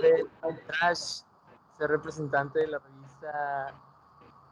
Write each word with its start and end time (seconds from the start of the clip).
del 0.00 0.28
Trash, 0.66 1.22
soy 1.76 1.86
representante 1.86 2.60
de 2.60 2.66
la 2.68 2.78
revista 2.78 3.74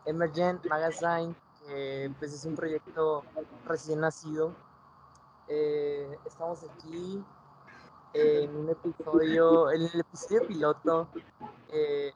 Emergent 0.05 0.65
Magazine, 0.67 1.35
que 1.61 2.13
pues 2.19 2.33
es 2.33 2.45
un 2.45 2.55
proyecto 2.55 3.25
recién 3.67 4.01
nacido. 4.01 4.55
Eh, 5.49 6.19
estamos 6.25 6.65
aquí 6.65 7.25
en 8.15 8.57
un 8.57 8.71
episodio, 8.71 9.71
en 9.71 9.83
el 9.83 10.01
episodio 10.01 10.47
piloto. 10.47 11.09
Eh, 11.69 12.13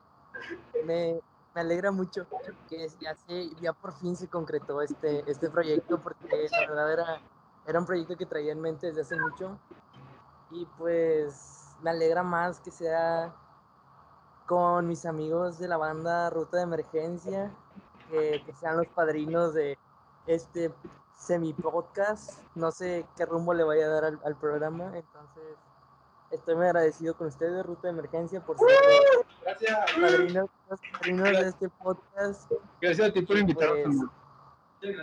me, 0.84 1.20
me, 1.54 1.60
alegra 1.60 1.90
mucho 1.90 2.26
que 2.68 2.88
ya, 3.00 3.14
se, 3.14 3.50
ya 3.60 3.72
por 3.72 3.92
fin 3.92 4.16
se 4.16 4.28
concretó 4.28 4.80
este, 4.82 5.28
este 5.30 5.50
proyecto, 5.50 6.00
porque 6.00 6.48
la 6.50 6.60
verdad 6.60 6.92
era, 6.92 7.20
era 7.66 7.78
un 7.78 7.86
proyecto 7.86 8.16
que 8.16 8.26
traía 8.26 8.52
en 8.52 8.60
mente 8.60 8.88
desde 8.88 9.02
hace 9.02 9.16
mucho. 9.16 9.58
Y 10.50 10.66
pues 10.78 11.59
me 11.82 11.90
alegra 11.90 12.22
más 12.22 12.60
que 12.60 12.70
sea 12.70 13.34
con 14.46 14.88
mis 14.88 15.06
amigos 15.06 15.58
de 15.58 15.68
la 15.68 15.76
banda 15.76 16.28
Ruta 16.30 16.56
de 16.56 16.64
Emergencia, 16.64 17.52
que, 18.10 18.42
que 18.44 18.52
sean 18.54 18.76
los 18.76 18.86
padrinos 18.88 19.54
de 19.54 19.78
este 20.26 20.72
semi-podcast. 21.16 22.40
No 22.54 22.72
sé 22.72 23.06
qué 23.16 23.26
rumbo 23.26 23.54
le 23.54 23.62
vaya 23.62 23.86
a 23.86 23.88
dar 23.88 24.04
al, 24.04 24.20
al, 24.24 24.36
programa, 24.36 24.86
entonces 24.96 25.56
estoy 26.30 26.56
muy 26.56 26.66
agradecido 26.66 27.14
con 27.16 27.28
ustedes, 27.28 27.64
Ruta 27.64 27.88
de 27.88 27.90
Emergencia, 27.90 28.44
por 28.44 28.58
ser 28.58 28.68
Gracias. 29.42 29.78
padrinos, 30.00 30.50
los 30.68 30.80
padrinos 30.92 31.28
de 31.28 31.48
este 31.48 31.68
podcast. 31.68 32.52
Gracias 32.80 33.08
a 33.08 33.12
ti 33.12 33.22
por 33.22 33.36
invitarnos. 33.36 34.10
Pues, 34.80 34.96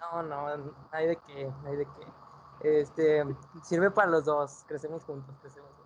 no, 0.00 0.22
no, 0.22 0.56
no 0.56 0.74
hay 0.90 1.08
de 1.08 1.16
qué, 1.16 1.52
no 1.62 1.68
hay 1.68 1.76
de 1.76 1.84
qué. 1.84 2.80
Este, 2.80 3.24
sirve 3.62 3.90
para 3.90 4.08
los 4.08 4.24
dos, 4.24 4.64
crecemos 4.66 5.04
juntos, 5.04 5.34
crecemos 5.40 5.68
juntos. 5.70 5.81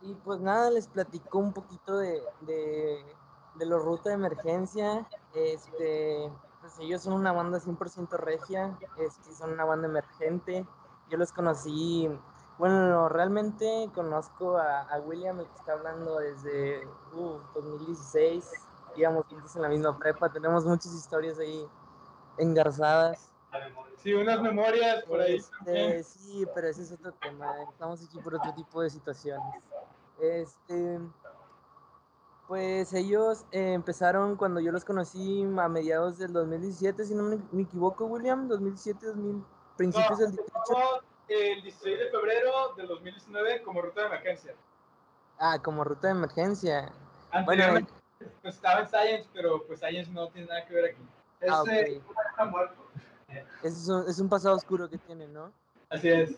Y 0.00 0.14
pues 0.14 0.40
nada, 0.40 0.70
les 0.70 0.86
platico 0.86 1.38
un 1.38 1.52
poquito 1.52 1.98
de, 1.98 2.22
de, 2.42 3.66
los 3.66 3.82
Ruta 3.82 4.10
de 4.10 4.14
Emergencia. 4.14 5.06
Este, 5.34 6.30
pues 6.60 6.78
ellos 6.78 7.02
son 7.02 7.14
una 7.14 7.32
banda 7.32 7.58
100% 7.58 8.10
regia, 8.18 8.78
este, 8.96 9.34
son 9.34 9.52
una 9.52 9.64
banda 9.64 9.88
emergente. 9.88 10.66
Yo 11.10 11.18
los 11.18 11.32
conocí, 11.32 12.08
bueno, 12.58 13.08
realmente 13.08 13.90
conozco 13.94 14.56
a, 14.58 15.00
William, 15.04 15.40
el 15.40 15.46
que 15.46 15.56
está 15.56 15.72
hablando 15.72 16.18
desde 16.18 16.86
uh, 17.14 17.40
2016. 17.54 18.50
Íbamos 18.96 19.26
juntos 19.26 19.54
en 19.56 19.62
la 19.62 19.68
misma 19.68 19.98
prepa, 19.98 20.30
tenemos 20.30 20.64
muchas 20.64 20.92
historias 20.92 21.38
ahí 21.38 21.68
engarzadas. 22.36 23.27
Sí, 24.02 24.14
unas 24.14 24.40
memorias 24.40 25.04
por 25.04 25.20
ahí. 25.20 25.36
Este, 25.36 26.02
sí, 26.04 26.46
pero 26.54 26.68
ese 26.68 26.82
es 26.82 26.92
otro 26.92 27.12
tema. 27.12 27.52
Estamos 27.70 28.04
aquí 28.04 28.18
por 28.20 28.34
otro 28.34 28.54
tipo 28.54 28.80
de 28.82 28.90
situaciones. 28.90 29.62
Este, 30.20 31.00
pues 32.46 32.92
ellos 32.92 33.44
eh, 33.52 33.74
empezaron 33.74 34.36
cuando 34.36 34.60
yo 34.60 34.72
los 34.72 34.84
conocí 34.84 35.42
a 35.58 35.68
mediados 35.68 36.18
del 36.18 36.32
2017, 36.32 37.04
si 37.04 37.14
no 37.14 37.24
me, 37.24 37.38
me 37.52 37.62
equivoco, 37.62 38.06
William, 38.06 38.48
2017, 38.48 39.06
2000, 39.06 39.44
principios 39.76 40.18
No, 40.18 40.26
del 40.26 40.30
18. 40.32 40.54
empezamos 40.56 41.04
El 41.28 41.62
16 41.62 41.98
de 41.98 42.10
febrero 42.10 42.74
del 42.76 42.88
2019 42.88 43.62
como 43.62 43.82
ruta 43.82 44.00
de 44.00 44.06
emergencia. 44.06 44.54
Ah, 45.38 45.58
como 45.62 45.84
ruta 45.84 46.08
de 46.08 46.12
emergencia. 46.14 46.92
Anteriormente 47.30 47.92
pues, 48.42 48.54
estaba 48.54 48.80
en 48.80 48.88
Science, 48.88 49.28
pero 49.32 49.64
pues 49.66 49.80
Science 49.80 50.10
no 50.10 50.28
tiene 50.28 50.48
nada 50.48 50.64
que 50.66 50.74
ver 50.74 50.92
aquí. 50.92 51.02
Ah, 51.48 51.62
Ese 51.66 51.98
ok. 51.98 52.16
está 52.30 52.44
muerto. 52.46 52.88
Es 53.62 53.88
un, 53.88 54.08
es 54.08 54.18
un 54.18 54.28
pasado 54.28 54.56
oscuro 54.56 54.88
que 54.88 54.98
tienen, 54.98 55.32
¿no? 55.32 55.52
Así 55.90 56.08
es. 56.08 56.36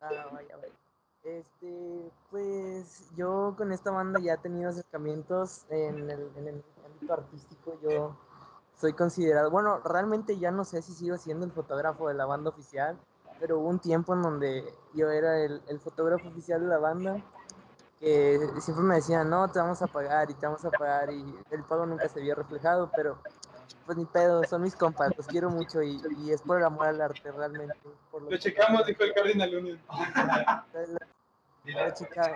Ah, 0.00 0.28
vaya, 0.32 0.56
vaya. 0.56 0.72
Este, 1.24 2.12
pues 2.30 3.08
yo 3.16 3.54
con 3.56 3.72
esta 3.72 3.90
banda 3.90 4.20
ya 4.20 4.34
he 4.34 4.38
tenido 4.38 4.68
acercamientos 4.68 5.64
en 5.70 6.10
el, 6.10 6.30
en 6.36 6.48
el 6.48 6.64
ámbito 6.84 7.12
artístico. 7.14 7.78
Yo 7.82 8.14
soy 8.78 8.92
considerado, 8.92 9.50
bueno, 9.50 9.78
realmente 9.78 10.38
ya 10.38 10.50
no 10.50 10.64
sé 10.64 10.82
si 10.82 10.92
sigo 10.92 11.16
siendo 11.16 11.46
el 11.46 11.52
fotógrafo 11.52 12.08
de 12.08 12.14
la 12.14 12.26
banda 12.26 12.50
oficial, 12.50 12.98
pero 13.40 13.58
hubo 13.58 13.68
un 13.68 13.78
tiempo 13.78 14.12
en 14.14 14.22
donde 14.22 14.74
yo 14.92 15.10
era 15.10 15.38
el, 15.38 15.62
el 15.68 15.80
fotógrafo 15.80 16.28
oficial 16.28 16.60
de 16.60 16.66
la 16.66 16.78
banda, 16.78 17.24
que 18.00 18.38
siempre 18.60 18.84
me 18.84 18.96
decían, 18.96 19.30
no, 19.30 19.50
te 19.50 19.58
vamos 19.58 19.80
a 19.80 19.86
pagar 19.86 20.30
y 20.30 20.34
te 20.34 20.44
vamos 20.44 20.64
a 20.64 20.70
pagar, 20.70 21.10
y 21.10 21.24
el 21.50 21.64
pago 21.64 21.86
nunca 21.86 22.08
se 22.08 22.20
vio 22.20 22.34
reflejado, 22.34 22.90
pero 22.94 23.16
pues 23.86 23.98
ni 23.98 24.04
pedo, 24.04 24.44
son 24.44 24.62
mis 24.62 24.74
compas, 24.74 25.12
los 25.16 25.26
quiero 25.26 25.50
mucho 25.50 25.82
y, 25.82 26.00
y 26.18 26.30
es 26.30 26.42
por 26.42 26.58
el 26.58 26.64
amor 26.64 26.86
al 26.86 27.00
arte 27.00 27.30
realmente. 27.32 27.76
Por 28.10 28.22
Lo 28.22 28.36
checamos, 28.36 28.86
dijo 28.86 29.02
el 29.04 29.14
Cardinal 29.14 29.54
Union. 29.54 29.80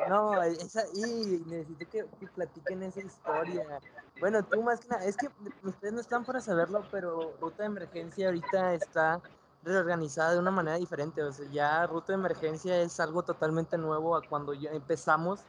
no, 0.08 0.42
esa, 0.42 0.84
y 0.94 1.42
necesito 1.46 1.90
que, 1.90 2.06
que 2.18 2.26
platiquen 2.28 2.82
esa 2.82 3.00
historia. 3.00 3.80
Bueno, 4.20 4.42
tú 4.42 4.62
más 4.62 4.80
que 4.80 4.88
nada, 4.88 5.04
es 5.04 5.16
que 5.16 5.28
ustedes 5.62 5.92
no 5.92 6.00
están 6.00 6.24
para 6.24 6.40
saberlo, 6.40 6.84
pero 6.90 7.34
Ruta 7.40 7.62
de 7.62 7.66
Emergencia 7.66 8.26
ahorita 8.26 8.74
está 8.74 9.20
reorganizada 9.62 10.32
de 10.32 10.38
una 10.38 10.50
manera 10.50 10.78
diferente. 10.78 11.22
O 11.22 11.32
sea, 11.32 11.46
ya 11.50 11.86
Ruta 11.86 12.08
de 12.08 12.18
Emergencia 12.18 12.80
es 12.80 12.98
algo 13.00 13.22
totalmente 13.22 13.76
nuevo 13.76 14.16
a 14.16 14.22
cuando 14.26 14.54
ya 14.54 14.70
empezamos. 14.70 15.40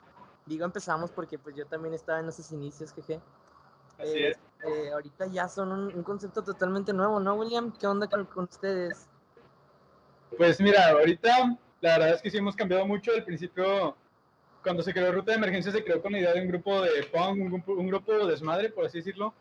Digo 0.46 0.66
empezamos 0.66 1.12
porque 1.12 1.38
pues 1.38 1.56
yo 1.56 1.66
también 1.66 1.94
estaba 1.94 2.20
en 2.20 2.30
esos 2.30 2.52
inicios, 2.52 2.92
jeje. 2.94 3.22
Así 4.00 4.18
Eh, 4.18 4.30
es. 4.30 4.40
eh, 4.66 4.92
ahorita 4.92 5.28
ya 5.28 5.48
son 5.48 5.72
un, 5.72 5.94
un 5.96 6.04
concepto 6.04 6.44
totalmente 6.44 6.94
nuevo, 6.94 7.20
¿no, 7.20 7.36
William? 7.36 7.72
¿Qué 7.78 7.86
onda 7.88 8.08
con, 8.08 8.26
con 8.26 8.44
ustedes? 8.46 9.08
Pues 10.38 10.60
mira, 10.62 10.90
ahorita 10.90 11.58
la 11.82 11.98
verdad 11.98 12.16
es 12.16 12.22
que 12.22 12.30
sí 12.30 12.38
hemos 12.38 12.56
cambiado 12.56 12.86
mucho. 12.86 13.12
Al 13.12 13.24
principio, 13.24 13.96
cuando 14.64 14.84
se 14.84 14.94
creó 14.94 15.12
Ruta 15.12 15.32
de 15.32 15.38
Emergencia, 15.38 15.72
se 15.72 15.84
creó 15.84 16.02
con 16.02 16.12
la 16.12 16.20
idea 16.20 16.34
de 16.34 16.42
un 16.42 16.48
grupo 16.48 16.82
de 16.82 17.04
punk, 17.04 17.40
un 17.40 17.50
grupo, 17.50 17.74
un 17.74 17.88
grupo 17.88 18.14
de 18.14 18.26
desmadre, 18.28 18.70
por 18.70 18.86
así 18.86 19.00
decirlo. 19.00 19.34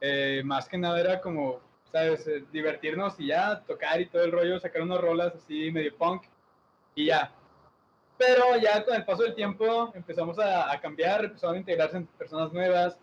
Eh, 0.00 0.42
más 0.44 0.68
que 0.68 0.78
nada 0.78 0.98
era 1.00 1.20
como, 1.20 1.60
¿sabes? 1.90 2.26
Eh, 2.26 2.44
divertirnos 2.52 3.18
y 3.20 3.28
ya, 3.28 3.60
tocar 3.62 4.00
y 4.00 4.06
todo 4.06 4.22
el 4.24 4.32
rollo, 4.32 4.58
sacar 4.60 4.82
unas 4.82 5.00
rolas 5.00 5.34
así 5.34 5.70
medio 5.70 5.96
punk 5.96 6.24
y 6.94 7.06
ya. 7.06 7.32
Pero 8.18 8.56
ya 8.60 8.84
con 8.84 8.94
el 8.94 9.04
paso 9.04 9.22
del 9.24 9.34
tiempo 9.34 9.90
empezamos 9.94 10.38
a, 10.38 10.70
a 10.70 10.80
cambiar, 10.80 11.24
empezaron 11.24 11.56
a 11.56 11.58
integrarse 11.58 11.96
en 11.96 12.06
personas 12.06 12.52
nuevas. 12.52 12.96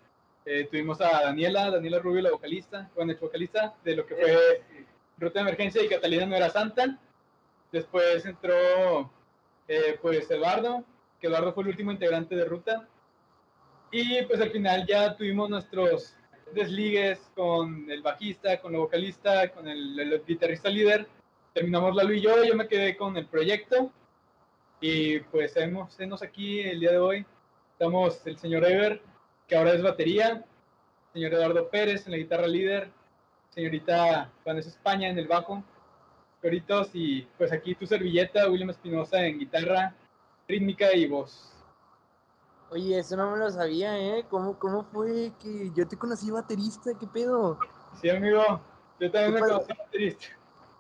Eh, 0.51 0.67
tuvimos 0.67 0.99
a 0.99 1.25
Daniela, 1.25 1.69
Daniela 1.69 1.99
Rubio, 1.99 2.23
la 2.23 2.31
vocalista, 2.31 2.89
bueno, 2.95 3.11
ex 3.11 3.21
vocalista 3.21 3.75
de 3.83 3.95
lo 3.95 4.03
que 4.03 4.15
fue 4.15 4.63
Ruta 5.19 5.35
de 5.35 5.41
Emergencia 5.41 5.83
y 5.83 5.87
Catalina 5.87 6.25
no 6.25 6.35
era 6.35 6.49
santa. 6.49 6.97
Después 7.71 8.25
entró 8.25 9.11
eh, 9.67 9.99
pues 10.01 10.31
Eduardo, 10.31 10.83
que 11.21 11.27
Eduardo 11.27 11.53
fue 11.53 11.65
el 11.65 11.69
último 11.69 11.91
integrante 11.91 12.35
de 12.35 12.45
Ruta. 12.45 12.87
Y 13.91 14.23
pues 14.23 14.41
al 14.41 14.49
final 14.49 14.87
ya 14.87 15.15
tuvimos 15.15 15.51
nuestros 15.51 16.15
desligues 16.51 17.19
con 17.35 17.85
el 17.91 18.01
bajista, 18.01 18.59
con 18.59 18.73
la 18.73 18.79
vocalista, 18.79 19.51
con 19.51 19.67
el, 19.67 19.99
el 19.99 20.23
guitarrista 20.25 20.67
líder. 20.67 21.05
Terminamos 21.53 21.95
Lalo 21.95 22.11
y 22.11 22.21
yo, 22.21 22.43
yo 22.43 22.55
me 22.55 22.67
quedé 22.67 22.97
con 22.97 23.15
el 23.17 23.27
proyecto. 23.27 23.91
Y 24.81 25.19
pues 25.19 25.55
hemos, 25.57 25.99
hemos 25.99 26.23
aquí 26.23 26.61
el 26.61 26.79
día 26.79 26.93
de 26.93 26.97
hoy. 26.97 27.25
Estamos 27.73 28.25
el 28.25 28.35
señor 28.39 28.65
Ever, 28.65 28.99
que 29.49 29.57
ahora 29.57 29.73
es 29.73 29.81
batería. 29.81 30.45
Señor 31.11 31.33
Eduardo 31.33 31.69
Pérez 31.69 32.05
en 32.05 32.11
la 32.11 32.17
guitarra 32.17 32.47
líder. 32.47 32.91
Señorita 33.49 34.31
Vanessa 34.45 34.69
España 34.69 35.09
en 35.09 35.17
el 35.17 35.27
bajo. 35.27 35.63
Coritos 36.41 36.91
y 36.93 37.23
pues 37.37 37.51
aquí 37.51 37.75
tu 37.75 37.85
servilleta, 37.85 38.49
William 38.49 38.69
Espinosa 38.69 39.25
en 39.25 39.39
guitarra, 39.39 39.93
rítmica 40.47 40.95
y 40.95 41.05
voz. 41.07 41.51
Oye, 42.69 42.99
eso 42.99 43.17
no 43.17 43.31
me 43.31 43.37
lo 43.39 43.49
sabía, 43.49 43.97
¿eh? 43.99 44.25
¿Cómo, 44.29 44.57
cómo 44.57 44.83
fue 44.83 45.33
que 45.41 45.71
yo 45.75 45.85
te 45.85 45.97
conocí 45.97 46.31
baterista? 46.31 46.91
¿Qué 46.97 47.07
pedo? 47.07 47.59
Sí, 47.99 48.09
amigo, 48.09 48.61
yo 48.99 49.11
también 49.11 49.33
me 49.33 49.41
¿Qué 49.41 49.47
conocí 49.47 49.73
baterista. 49.73 50.25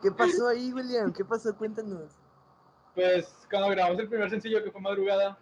¿Qué 0.01 0.11
pasó 0.11 0.47
ahí, 0.47 0.71
William? 0.71 1.11
¿Qué 1.11 1.25
pasó? 1.25 1.53
Cuéntanos. 1.57 2.13
Pues 2.95 3.45
cuando 3.49 3.69
grabamos 3.69 3.99
el 3.99 4.07
primer 4.07 4.29
sencillo 4.29 4.63
que 4.63 4.71
fue 4.71 4.79
Madrugada, 4.79 5.37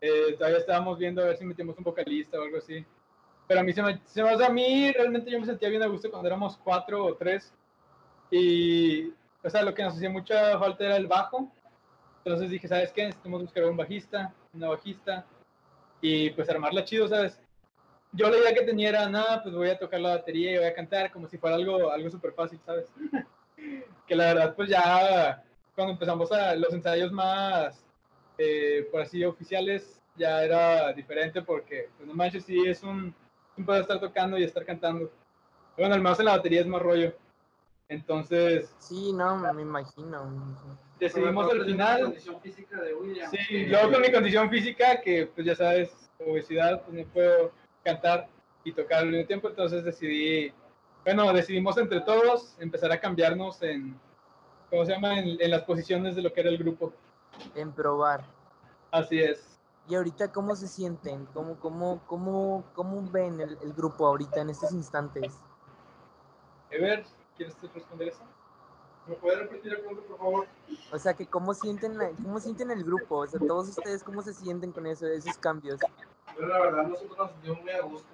eh, 0.00 0.34
todavía 0.38 0.58
estábamos 0.58 0.98
viendo 0.98 1.22
a 1.22 1.26
ver 1.26 1.36
si 1.36 1.44
metíamos 1.44 1.76
un 1.78 1.84
vocalista 1.84 2.38
o 2.38 2.42
algo 2.42 2.58
así. 2.58 2.84
Pero 3.46 3.60
a 3.60 3.62
mí 3.64 3.72
se 3.72 3.82
me, 3.82 4.00
se 4.04 4.22
me- 4.22 4.44
a 4.44 4.48
mí 4.50 4.92
realmente 4.92 5.30
yo 5.30 5.40
me 5.40 5.46
sentía 5.46 5.68
bien 5.68 5.82
a 5.82 5.86
gusto 5.86 6.10
cuando 6.10 6.28
éramos 6.28 6.56
cuatro 6.58 7.04
o 7.06 7.14
tres. 7.16 7.52
Y, 8.30 9.08
o 9.42 9.50
sea, 9.50 9.62
lo 9.62 9.74
que 9.74 9.82
nos 9.82 9.94
hacía 9.96 10.10
mucha 10.10 10.58
falta 10.58 10.84
era 10.84 10.96
el 10.96 11.06
bajo. 11.06 11.52
Entonces 12.24 12.50
dije, 12.50 12.68
¿sabes 12.68 12.92
qué? 12.92 13.06
Necesitamos 13.06 13.42
buscar 13.42 13.64
un 13.64 13.76
bajista, 13.76 14.34
una 14.54 14.68
bajista. 14.68 15.26
Y 16.00 16.30
pues 16.30 16.48
armarla 16.50 16.84
chido, 16.84 17.08
¿sabes? 17.08 17.40
Yo 18.12 18.28
la 18.30 18.38
idea 18.38 18.54
que 18.54 18.62
tenía 18.62 18.88
era, 18.90 19.08
nada, 19.08 19.42
pues 19.42 19.54
voy 19.54 19.70
a 19.70 19.78
tocar 19.78 20.00
la 20.00 20.16
batería 20.16 20.52
y 20.52 20.56
voy 20.58 20.66
a 20.66 20.74
cantar 20.74 21.12
como 21.12 21.28
si 21.28 21.38
fuera 21.38 21.56
algo, 21.56 21.90
algo 21.90 22.10
súper 22.10 22.32
fácil, 22.32 22.60
¿sabes? 22.64 22.86
que 24.06 24.16
la 24.16 24.34
verdad, 24.34 24.54
pues 24.56 24.68
ya 24.68 25.42
cuando 25.74 25.92
empezamos 25.92 26.32
a 26.32 26.54
los 26.56 26.72
ensayos 26.74 27.12
más, 27.12 27.84
eh, 28.42 28.88
por 28.90 29.02
así, 29.02 29.22
oficiales, 29.22 30.00
ya 30.16 30.42
era 30.42 30.92
diferente 30.94 31.42
porque, 31.42 31.90
pues 31.96 32.08
no 32.08 32.14
manches, 32.14 32.44
sí 32.44 32.58
es 32.66 32.82
un, 32.82 33.14
un 33.56 33.64
poder 33.66 33.82
estar 33.82 34.00
tocando 34.00 34.38
y 34.38 34.44
estar 34.44 34.64
cantando. 34.64 35.10
Bueno, 35.76 35.94
al 35.94 36.00
menos 36.00 36.18
en 36.18 36.24
la 36.24 36.36
batería 36.36 36.62
es 36.62 36.66
más 36.66 36.80
rollo. 36.80 37.12
Entonces... 37.88 38.74
Sí, 38.78 39.12
no, 39.12 39.36
me 39.52 39.62
imagino. 39.62 40.56
Decidimos 40.98 41.50
al 41.50 41.64
final... 41.66 41.98
La 41.98 42.06
condición 42.06 42.40
física 42.40 42.80
de 42.80 42.94
William. 42.94 43.30
Sí, 43.30 43.66
luego 43.66 43.92
con 43.92 44.00
mi 44.00 44.12
condición 44.12 44.48
física, 44.48 45.00
que 45.02 45.26
pues 45.26 45.46
ya 45.46 45.54
sabes, 45.54 46.10
obesidad, 46.18 46.82
pues 46.82 46.96
no 46.96 47.12
puedo 47.12 47.52
cantar 47.84 48.26
y 48.64 48.72
tocar 48.72 49.00
al 49.00 49.10
mismo 49.10 49.26
tiempo, 49.26 49.48
entonces 49.48 49.84
decidí, 49.84 50.52
bueno, 51.04 51.30
decidimos 51.32 51.76
entre 51.78 52.00
todos 52.00 52.56
empezar 52.58 52.92
a 52.92 53.00
cambiarnos 53.00 53.62
en, 53.62 53.98
¿cómo 54.70 54.84
se 54.84 54.92
llama? 54.92 55.18
En, 55.18 55.40
en 55.40 55.50
las 55.50 55.62
posiciones 55.62 56.14
de 56.14 56.22
lo 56.22 56.32
que 56.32 56.40
era 56.40 56.50
el 56.50 56.58
grupo. 56.58 56.92
En 57.54 57.72
probar. 57.72 58.24
Así 58.90 59.20
es. 59.20 59.58
¿Y 59.88 59.94
ahorita 59.94 60.30
cómo 60.30 60.54
se 60.54 60.68
sienten? 60.68 61.26
¿Cómo, 61.26 61.56
cómo, 61.58 62.00
cómo, 62.06 62.64
cómo 62.74 63.02
ven 63.10 63.40
el, 63.40 63.58
el 63.62 63.72
grupo 63.72 64.06
ahorita 64.06 64.40
en 64.40 64.50
estos 64.50 64.72
instantes? 64.72 65.32
Ever, 66.70 67.04
¿quieres 67.36 67.56
responder 67.74 68.08
eso? 68.08 68.20
¿Me 69.06 69.14
puede 69.16 69.36
repetir 69.36 69.72
el 69.72 69.80
punto, 69.80 70.02
por 70.02 70.18
favor? 70.18 70.46
O 70.92 70.98
sea, 70.98 71.14
que 71.14 71.26
cómo 71.26 71.54
sienten, 71.54 71.98
la- 71.98 72.10
cómo 72.22 72.38
sienten 72.38 72.70
el 72.70 72.84
grupo, 72.84 73.16
o 73.18 73.26
sea, 73.26 73.40
todos 73.40 73.68
ustedes 73.70 74.04
cómo 74.04 74.22
se 74.22 74.32
sienten 74.34 74.70
con 74.70 74.86
eso, 74.86 75.06
esos 75.06 75.36
cambios. 75.38 75.80
Pero 76.36 76.46
la 76.46 76.60
verdad, 76.60 76.84
nosotros 76.86 77.18
nos 77.18 77.30
sentimos 77.32 77.62
muy 77.62 77.70
a 77.72 77.82
gusto. 77.82 78.08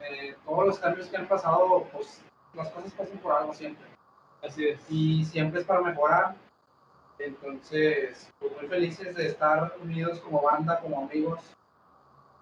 Eh, 0.00 0.36
todos 0.44 0.66
los 0.66 0.78
cambios 0.78 1.06
que 1.08 1.16
han 1.16 1.28
pasado, 1.28 1.84
pues 1.92 2.20
las 2.54 2.68
cosas 2.70 2.92
pasan 2.92 3.18
por 3.18 3.32
algo 3.32 3.54
siempre. 3.54 3.86
Así 4.42 4.66
es. 4.66 4.80
Y 4.90 5.24
siempre 5.24 5.60
es 5.60 5.66
para 5.66 5.80
mejorar. 5.80 6.34
Entonces, 7.24 8.28
pues 8.38 8.52
muy 8.56 8.66
felices 8.66 9.14
de 9.14 9.26
estar 9.28 9.74
unidos 9.80 10.18
como 10.20 10.42
banda, 10.42 10.80
como 10.80 11.04
amigos. 11.04 11.40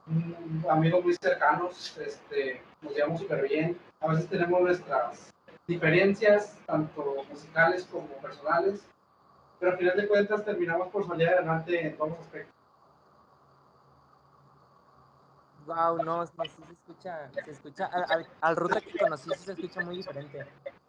Mm, 0.07 0.69
amigos 0.69 1.05
muy 1.05 1.15
cercanos, 1.15 1.97
este, 1.99 2.63
nos 2.81 2.95
llevamos 2.95 3.21
súper 3.21 3.47
bien. 3.47 3.79
A 4.01 4.09
veces 4.09 4.29
tenemos 4.29 4.61
nuestras 4.63 5.31
diferencias, 5.67 6.57
tanto 6.67 7.25
musicales 7.29 7.85
como 7.85 8.09
personales, 8.17 8.87
pero 9.59 9.73
al 9.73 9.79
final 9.79 9.97
de 9.97 10.09
cuentas 10.09 10.45
terminamos 10.45 10.89
por 10.89 11.07
salir 11.07 11.29
adelante 11.29 11.87
en 11.87 11.97
todos 11.97 12.11
los 12.11 12.21
aspectos. 12.21 12.55
Wow, 15.67 15.99
no, 15.99 16.25
no, 16.25 16.27
sí 16.27 16.33
se 16.67 16.73
escucha, 16.73 17.31
se 17.45 17.51
escucha, 17.51 17.87
al, 17.87 18.05
al, 18.09 18.27
al 18.41 18.57
ruta 18.57 18.81
que 18.81 18.99
conocí 18.99 19.31
sí 19.37 19.45
se 19.45 19.53
escucha 19.53 19.81
muy 19.83 19.99
diferente. 19.99 20.47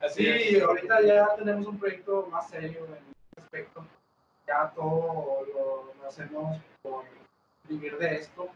Sí, 0.10 0.60
ahorita 0.60 1.02
ya 1.02 1.36
tenemos 1.36 1.68
un 1.68 1.78
proyecto 1.78 2.28
más 2.32 2.50
serio 2.50 2.88
en 2.88 3.21
Ya 4.48 4.72
todo 4.76 5.46
lo, 5.54 5.94
lo 6.02 6.08
hacemos 6.08 6.58
por 6.82 7.04
vivir 7.68 7.98
de 7.98 8.16
esto. 8.16 8.48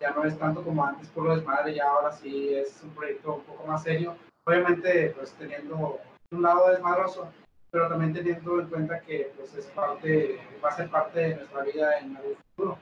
Ya 0.00 0.10
no 0.10 0.24
es 0.24 0.38
tanto 0.38 0.62
como 0.64 0.84
antes 0.84 1.08
por 1.10 1.24
lo 1.24 1.36
desmadre, 1.36 1.74
ya 1.74 1.88
ahora 1.88 2.10
sí 2.12 2.54
es 2.54 2.82
un 2.82 2.90
proyecto 2.90 3.34
un 3.34 3.42
poco 3.42 3.66
más 3.66 3.82
serio. 3.82 4.16
Obviamente, 4.44 5.14
pues 5.16 5.32
teniendo 5.34 6.00
un 6.30 6.42
lado 6.42 6.70
desmadroso, 6.70 7.28
pero 7.70 7.88
también 7.88 8.12
teniendo 8.12 8.60
en 8.60 8.68
cuenta 8.68 9.00
que 9.00 9.32
pues 9.36 9.54
es 9.54 9.66
parte, 9.66 10.40
va 10.64 10.70
a 10.70 10.76
ser 10.76 10.90
parte 10.90 11.20
de 11.20 11.36
nuestra 11.36 11.62
vida 11.62 11.98
en 11.98 12.16
el 12.16 12.36
futuro. 12.36 12.78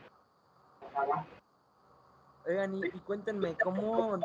Ojalá. 0.81 1.26
Oigan, 2.46 2.75
y, 2.75 2.87
y 2.87 3.00
cuéntenme, 3.00 3.54
¿cómo? 3.62 4.19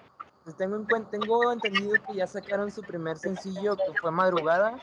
tengo, 0.53 0.75
en 0.75 1.05
tengo 1.09 1.51
entendido 1.51 1.93
que 2.07 2.15
ya 2.15 2.27
sacaron 2.27 2.71
su 2.71 2.81
primer 2.81 3.17
sencillo, 3.17 3.75
que 3.75 3.99
fue 3.99 4.11
Madrugada. 4.11 4.79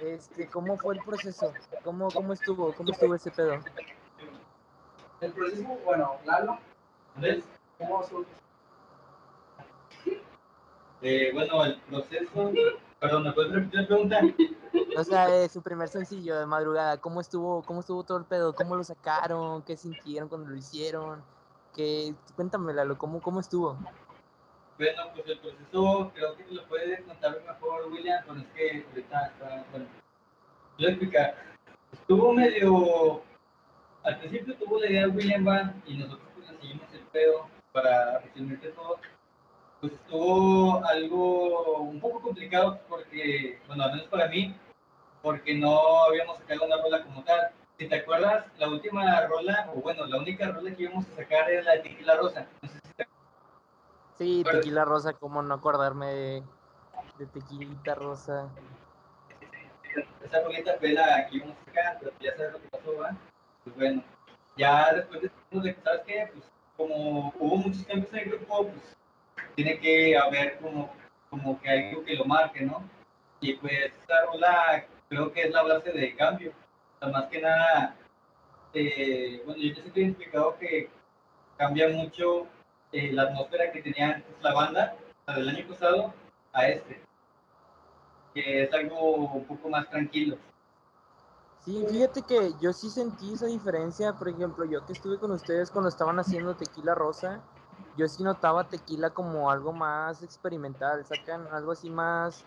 Este, 0.00 0.46
¿Cómo 0.48 0.76
fue 0.76 0.94
el 0.96 1.02
proceso? 1.02 1.52
¿Cómo, 1.82 2.08
cómo 2.10 2.32
estuvo? 2.32 2.72
¿Cómo 2.72 2.90
estuvo 2.92 3.14
ese 3.14 3.30
pedo? 3.30 3.58
El 5.20 5.32
proceso, 5.32 5.62
bueno, 5.84 6.16
Lalo, 6.24 6.58
¿cómo 7.78 8.02
su- 8.04 8.26
Eh, 11.02 11.30
bueno, 11.32 11.64
el 11.64 11.76
proceso. 11.82 12.52
Perdón, 13.00 13.24
¿me 13.24 13.32
puedes 13.32 13.52
repetir 13.52 13.80
la 13.80 13.86
pregunta? 13.86 14.20
O 14.98 15.04
sea, 15.04 15.34
eh, 15.34 15.48
su 15.48 15.62
primer 15.62 15.88
sencillo 15.88 16.38
de 16.38 16.46
Madrugada, 16.46 16.98
¿cómo 16.98 17.20
estuvo, 17.20 17.62
¿cómo 17.62 17.80
estuvo 17.80 18.02
todo 18.02 18.18
el 18.18 18.24
pedo? 18.24 18.54
¿Cómo 18.54 18.76
lo 18.76 18.84
sacaron? 18.84 19.62
¿Qué 19.62 19.76
sintieron 19.76 20.28
cuando 20.28 20.48
lo 20.50 20.56
hicieron? 20.56 21.22
¿Qué? 21.74 22.14
Cuéntame, 22.34 22.72
Lalo, 22.72 22.96
¿cómo, 22.98 23.20
cómo 23.20 23.40
estuvo? 23.40 23.76
Bueno, 24.78 25.04
pues 25.14 25.26
el 25.28 25.38
proceso 25.38 26.12
creo 26.14 26.36
que 26.36 26.44
lo 26.50 26.62
puede 26.66 27.02
contar 27.04 27.42
mejor 27.46 27.86
William, 27.90 28.22
pero 28.26 28.40
es 28.40 28.46
que 28.48 28.84
ahorita 28.86 29.26
está. 29.26 29.64
Bueno, 29.70 29.86
a 30.78 30.82
explicar. 30.82 31.34
Estuvo 31.92 32.32
medio. 32.32 33.22
Al 34.02 34.18
principio 34.18 34.54
tuvo 34.56 34.78
la 34.78 34.90
idea 34.90 35.08
William 35.08 35.44
Van 35.44 35.82
y 35.86 35.96
nosotros 35.96 36.28
pues 36.34 36.50
le 36.50 36.58
seguimos 36.58 36.92
el 36.92 37.00
pedo 37.06 37.48
para 37.72 38.18
resumirte 38.18 38.68
todo. 38.68 39.00
Pues 39.80 39.94
estuvo 39.94 40.84
algo 40.84 41.80
un 41.80 41.98
poco 41.98 42.20
complicado 42.20 42.78
porque, 42.86 43.58
bueno, 43.66 43.84
al 43.84 43.92
menos 43.92 44.08
para 44.08 44.28
mí, 44.28 44.54
porque 45.22 45.54
no 45.54 46.04
habíamos 46.04 46.36
sacado 46.38 46.66
una 46.66 46.82
rola 46.82 47.02
como 47.02 47.24
tal. 47.24 47.50
Si 47.78 47.88
te 47.88 47.96
acuerdas, 47.96 48.46
la 48.58 48.68
última 48.68 49.26
rola, 49.26 49.70
o 49.74 49.80
bueno, 49.80 50.04
la 50.06 50.18
única 50.18 50.52
rola 50.52 50.74
que 50.74 50.82
íbamos 50.82 51.06
a 51.08 51.16
sacar 51.16 51.50
era 51.50 51.62
la 51.62 51.72
de 51.72 51.78
Tequila 51.80 52.16
Rosa. 52.16 52.46
Te 52.60 52.85
Sí, 54.18 54.44
Tequila 54.50 54.84
Rosa, 54.84 55.12
¿cómo 55.12 55.42
no 55.42 55.54
acordarme 55.54 56.06
de, 56.06 56.42
de 57.18 57.26
Tequilita 57.26 57.94
Rosa? 57.94 58.48
esa 60.24 60.42
rolita 60.42 60.76
fue 60.78 60.92
la 60.92 61.26
que 61.26 61.36
íbamos 61.36 61.56
a 61.56 61.64
sacar, 61.66 61.98
pero 62.00 62.12
ya 62.20 62.36
sabes 62.36 62.52
lo 62.52 62.60
que 62.60 62.68
pasó, 62.68 62.96
¿va? 62.98 63.16
Pues 63.64 63.76
bueno, 63.76 64.02
ya 64.56 64.92
después 64.92 65.22
de 65.22 65.30
de 65.50 65.74
que, 65.74 65.80
¿sabes 65.82 66.02
qué? 66.06 66.28
Pues 66.32 66.44
como 66.76 67.32
hubo 67.38 67.56
muchos 67.56 67.84
cambios 67.84 68.12
en 68.12 68.18
el 68.18 68.30
grupo, 68.30 68.68
pues 68.68 68.96
tiene 69.54 69.78
que 69.78 70.16
haber 70.18 70.58
como, 70.58 70.92
como 71.30 71.60
que 71.60 71.70
algo 71.70 72.04
que 72.04 72.14
lo 72.14 72.24
marque, 72.24 72.62
¿no? 72.62 72.82
Y 73.40 73.54
pues 73.54 73.92
esa 74.02 74.26
rola 74.26 74.86
creo 75.08 75.32
que 75.32 75.42
es 75.42 75.50
la 75.50 75.62
base 75.62 75.92
de 75.92 76.14
cambio. 76.16 76.50
O 76.50 76.98
sea, 76.98 77.08
más 77.08 77.26
que 77.26 77.40
nada, 77.40 77.94
eh, 78.74 79.42
bueno, 79.46 79.60
yo 79.60 79.68
ya 79.68 79.82
siempre 79.82 80.02
he 80.02 80.06
explicado 80.08 80.58
que 80.58 80.90
cambia 81.56 81.88
mucho 81.88 82.46
eh, 82.96 83.12
la 83.12 83.22
atmósfera 83.24 83.70
que 83.72 83.82
tenía 83.82 84.24
la 84.40 84.54
banda, 84.54 84.96
la 85.26 85.34
del 85.34 85.48
año 85.48 85.68
pasado, 85.68 86.14
a 86.52 86.68
este 86.68 87.06
que 88.36 88.64
es 88.64 88.74
algo 88.74 89.14
un 89.14 89.44
poco 89.46 89.70
más 89.70 89.88
tranquilo. 89.88 90.36
Sí, 91.64 91.84
fíjate 91.88 92.20
que 92.22 92.52
yo 92.60 92.72
sí 92.72 92.90
sentí 92.90 93.32
esa 93.32 93.46
diferencia, 93.46 94.12
por 94.12 94.28
ejemplo, 94.28 94.66
yo 94.66 94.84
que 94.84 94.92
estuve 94.92 95.18
con 95.18 95.30
ustedes 95.30 95.70
cuando 95.70 95.88
estaban 95.88 96.18
haciendo 96.18 96.54
Tequila 96.54 96.94
Rosa, 96.94 97.40
yo 97.96 98.06
sí 98.08 98.22
notaba 98.22 98.68
Tequila 98.68 99.10
como 99.10 99.50
algo 99.50 99.72
más 99.72 100.22
experimental, 100.22 101.04
sacan 101.06 101.48
algo 101.50 101.72
así 101.72 101.88
más, 101.88 102.44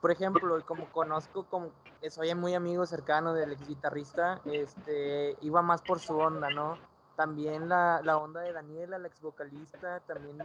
por 0.00 0.10
ejemplo, 0.10 0.60
como 0.66 0.90
conozco, 0.90 1.44
como 1.44 1.70
soy 2.10 2.34
muy 2.34 2.54
amigo 2.54 2.84
cercano 2.84 3.34
del 3.34 3.52
ex 3.52 3.66
guitarrista, 3.68 4.40
este, 4.46 5.36
iba 5.42 5.62
más 5.62 5.80
por 5.82 6.00
su 6.00 6.18
onda, 6.18 6.50
¿no? 6.50 6.76
También 7.18 7.68
la, 7.68 8.00
la 8.04 8.16
onda 8.16 8.42
de 8.42 8.52
Daniela, 8.52 8.96
la 8.96 9.08
ex 9.08 9.20
vocalista, 9.20 9.98
también 10.06 10.38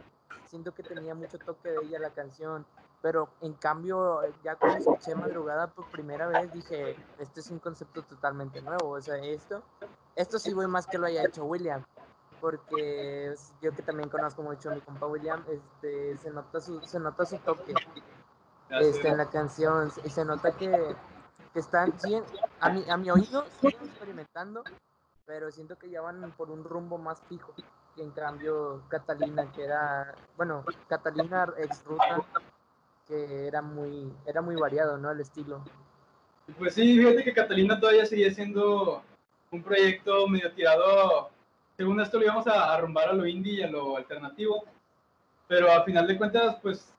siento 0.46 0.74
que 0.74 0.82
tenía 0.82 1.14
mucho 1.14 1.38
toque 1.38 1.70
de 1.70 1.78
ella 1.84 2.00
la 2.00 2.10
canción 2.10 2.66
pero 3.00 3.28
en 3.42 3.52
cambio 3.52 4.22
ya 4.42 4.56
cuando 4.56 4.78
escuché 4.78 5.14
madrugada 5.14 5.66
por 5.68 5.84
primera 5.90 6.26
vez 6.26 6.50
dije 6.52 6.96
este 7.18 7.40
es 7.40 7.50
un 7.50 7.58
concepto 7.58 8.02
totalmente 8.02 8.60
nuevo 8.62 8.90
o 8.90 9.00
sea 9.00 9.16
esto 9.18 9.62
esto 10.16 10.38
sí 10.38 10.52
voy 10.54 10.66
más 10.66 10.86
que 10.86 10.96
lo 10.98 11.06
haya 11.06 11.22
hecho 11.24 11.44
William 11.44 11.82
porque 12.40 13.34
yo 13.60 13.74
que 13.74 13.82
también 13.82 14.08
conozco 14.08 14.42
mucho 14.42 14.70
a 14.70 14.74
mi 14.74 14.80
compa 14.80 15.06
William 15.06 15.44
este 15.48 16.16
se 16.18 16.30
nota 16.30 16.60
su 16.60 16.80
se 16.80 16.98
nota 16.98 17.24
su 17.26 17.38
toque 17.38 17.74
este, 18.70 19.08
en 19.08 19.16
la 19.18 19.30
canción 19.30 19.92
y 20.04 20.10
se 20.10 20.24
nota 20.24 20.52
que, 20.56 20.96
que 21.52 21.60
están 21.60 21.92
siguen- 21.98 22.24
a 22.60 22.70
mi 22.70 22.88
a 22.90 22.96
mi 22.96 23.10
oído 23.10 23.44
siguen 23.60 23.84
experimentando 23.84 24.62
pero 25.26 25.50
siento 25.50 25.76
que 25.78 25.90
ya 25.90 26.00
van 26.00 26.32
por 26.32 26.50
un 26.50 26.64
rumbo 26.64 26.98
más 26.98 27.22
fijo 27.28 27.54
que 27.94 28.02
en 28.02 28.10
cambio 28.10 28.82
Catalina 28.88 29.50
que 29.52 29.64
era 29.64 30.14
bueno 30.36 30.64
Catalina 30.88 31.52
ex 31.58 31.84
ruta 31.84 32.24
que 33.06 33.46
era 33.46 33.62
muy, 33.62 34.12
era 34.26 34.40
muy 34.40 34.56
variado, 34.56 34.98
¿no? 34.98 35.10
El 35.10 35.20
estilo. 35.20 35.64
Pues 36.58 36.74
sí, 36.74 36.98
fíjate 36.98 37.24
que 37.24 37.32
Catalina 37.32 37.78
todavía 37.78 38.06
seguía 38.06 38.32
siendo 38.32 39.02
un 39.50 39.62
proyecto 39.62 40.26
medio 40.26 40.52
tirado. 40.52 41.30
Según 41.76 42.00
esto 42.00 42.18
lo 42.18 42.24
íbamos 42.24 42.46
a 42.46 42.74
arrumbar 42.74 43.08
a 43.08 43.12
lo 43.12 43.26
indie 43.26 43.60
y 43.60 43.62
a 43.62 43.70
lo 43.70 43.96
alternativo. 43.96 44.64
Pero 45.48 45.70
a 45.70 45.84
final 45.84 46.06
de 46.06 46.16
cuentas, 46.16 46.56
pues 46.62 46.92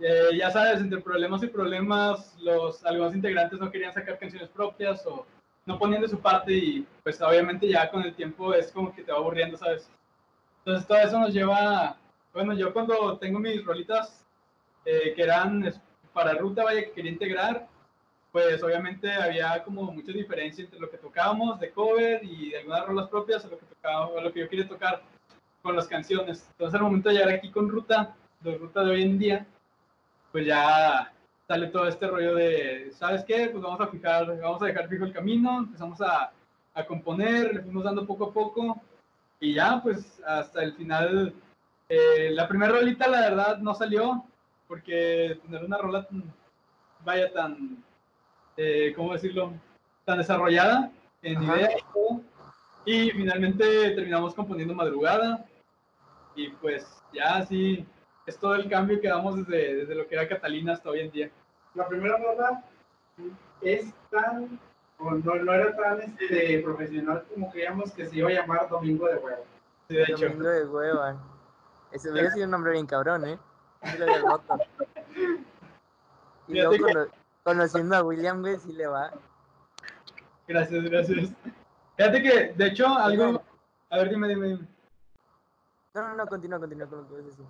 eh, 0.00 0.36
ya 0.36 0.50
sabes, 0.50 0.80
entre 0.80 1.00
problemas 1.00 1.42
y 1.42 1.48
problemas, 1.48 2.36
los 2.40 2.84
algunos 2.84 3.14
integrantes 3.14 3.58
no 3.58 3.70
querían 3.70 3.92
sacar 3.92 4.18
canciones 4.18 4.48
propias 4.48 5.04
o 5.06 5.26
no 5.68 5.78
ponían 5.78 6.00
de 6.00 6.08
su 6.08 6.18
parte 6.18 6.50
y 6.50 6.86
pues 7.02 7.20
obviamente 7.20 7.68
ya 7.68 7.90
con 7.90 8.02
el 8.02 8.14
tiempo 8.14 8.54
es 8.54 8.72
como 8.72 8.90
que 8.94 9.02
te 9.02 9.12
va 9.12 9.18
aburriendo, 9.18 9.58
¿sabes? 9.58 9.90
Entonces 10.60 10.88
todo 10.88 10.98
eso 10.98 11.20
nos 11.20 11.34
lleva, 11.34 11.94
bueno, 12.32 12.54
yo 12.54 12.72
cuando 12.72 13.18
tengo 13.18 13.38
mis 13.38 13.62
rolitas 13.62 14.24
eh, 14.86 15.12
que 15.14 15.22
eran 15.22 15.74
para 16.14 16.32
ruta, 16.32 16.64
vaya, 16.64 16.84
que 16.84 16.92
quería 16.92 17.12
integrar, 17.12 17.68
pues 18.32 18.62
obviamente 18.62 19.12
había 19.12 19.62
como 19.62 19.92
mucha 19.92 20.10
diferencia 20.10 20.64
entre 20.64 20.80
lo 20.80 20.90
que 20.90 20.96
tocábamos 20.96 21.60
de 21.60 21.70
cover 21.70 22.24
y 22.24 22.48
de 22.48 22.60
algunas 22.60 22.86
rolas 22.86 23.08
propias 23.10 23.44
a 23.44 23.48
lo 23.48 23.58
que 23.58 23.66
tocaba, 23.66 24.06
a 24.18 24.22
lo 24.22 24.32
que 24.32 24.40
yo 24.40 24.48
quería 24.48 24.66
tocar 24.66 25.02
con 25.60 25.76
las 25.76 25.86
canciones. 25.86 26.48
Entonces 26.52 26.74
al 26.76 26.82
momento 26.82 27.10
de 27.10 27.16
llegar 27.16 27.34
aquí 27.34 27.50
con 27.50 27.68
ruta, 27.68 28.16
de 28.40 28.56
ruta 28.56 28.82
de 28.84 28.90
hoy 28.92 29.02
en 29.02 29.18
día, 29.18 29.46
pues 30.32 30.46
ya 30.46 31.12
sale 31.48 31.68
todo 31.68 31.88
este 31.88 32.06
rollo 32.06 32.34
de, 32.34 32.90
¿sabes 32.92 33.24
qué? 33.24 33.48
Pues 33.48 33.62
vamos 33.62 33.80
a 33.80 33.86
fijar, 33.86 34.38
vamos 34.38 34.62
a 34.62 34.66
dejar 34.66 34.86
fijo 34.86 35.06
el 35.06 35.14
camino, 35.14 35.60
empezamos 35.60 35.98
a, 36.02 36.30
a 36.74 36.84
componer, 36.84 37.54
le 37.54 37.62
fuimos 37.62 37.84
dando 37.84 38.06
poco 38.06 38.26
a 38.26 38.32
poco 38.32 38.82
y 39.40 39.54
ya, 39.54 39.80
pues 39.82 40.20
hasta 40.26 40.62
el 40.62 40.74
final, 40.74 41.32
eh, 41.88 42.30
la 42.32 42.46
primera 42.46 42.72
rolita 42.72 43.08
la 43.08 43.20
verdad 43.20 43.58
no 43.58 43.74
salió 43.74 44.24
porque 44.66 45.40
tener 45.42 45.64
una 45.64 45.78
rola 45.78 46.06
tan, 46.06 46.22
vaya 47.02 47.32
tan, 47.32 47.82
eh, 48.58 48.92
¿cómo 48.94 49.14
decirlo? 49.14 49.54
Tan 50.04 50.18
desarrollada 50.18 50.92
en 51.22 51.38
Ajá. 51.38 51.56
idea 51.56 51.70
y 51.78 51.92
todo. 51.94 52.20
Y 52.84 53.10
finalmente 53.10 53.90
terminamos 53.92 54.34
componiendo 54.34 54.74
madrugada 54.74 55.46
y 56.34 56.50
pues 56.50 57.02
ya 57.12 57.36
así 57.36 57.86
es 58.28 58.38
todo 58.38 58.54
el 58.56 58.68
cambio 58.68 59.00
que 59.00 59.08
damos 59.08 59.36
desde, 59.36 59.76
desde 59.76 59.94
lo 59.94 60.06
que 60.06 60.14
era 60.14 60.28
Catalina 60.28 60.74
hasta 60.74 60.90
hoy 60.90 61.00
en 61.00 61.10
día. 61.10 61.30
La 61.74 61.88
primera 61.88 62.18
rola 62.18 62.62
es 63.62 63.90
tan, 64.10 64.60
o 64.98 65.10
no, 65.12 65.34
no 65.36 65.52
era 65.54 65.74
tan 65.74 66.02
este, 66.02 66.60
profesional 66.60 67.24
como 67.32 67.50
creíamos 67.50 67.90
que 67.92 68.06
se 68.06 68.16
iba 68.18 68.28
a 68.28 68.32
llamar 68.32 68.68
Domingo 68.68 69.06
de 69.06 69.16
Huevo. 69.16 69.44
Sí, 69.88 69.96
de 69.96 70.02
hecho. 70.02 70.26
Domingo 70.26 70.48
de 70.48 70.66
hueva. 70.66 71.16
Ese 71.90 72.10
hubiera 72.10 72.30
sido 72.30 72.44
un 72.44 72.50
nombre 72.50 72.72
bien 72.72 72.86
cabrón, 72.86 73.24
¿eh? 73.26 73.38
Y 76.46 76.52
luego 76.52 76.76
cono- 76.78 77.06
conociendo 77.42 77.96
a 77.96 78.02
William, 78.02 78.42
güey, 78.42 78.58
sí 78.58 78.72
le 78.74 78.86
va. 78.86 79.10
Gracias, 80.46 80.84
gracias. 80.84 81.30
Fíjate 81.96 82.22
que, 82.22 82.52
de 82.54 82.66
hecho, 82.66 82.86
algo... 82.88 83.42
A 83.88 83.96
ver, 83.96 84.10
dime, 84.10 84.28
dime, 84.28 84.48
dime. 84.48 84.68
No, 85.94 86.08
no, 86.08 86.14
no, 86.14 86.26
continúa, 86.26 86.58
continúa 86.58 86.86
con 86.86 86.98
lo 86.98 87.08
que 87.08 87.14
vas 87.14 87.22
a 87.22 87.26
decir. 87.26 87.44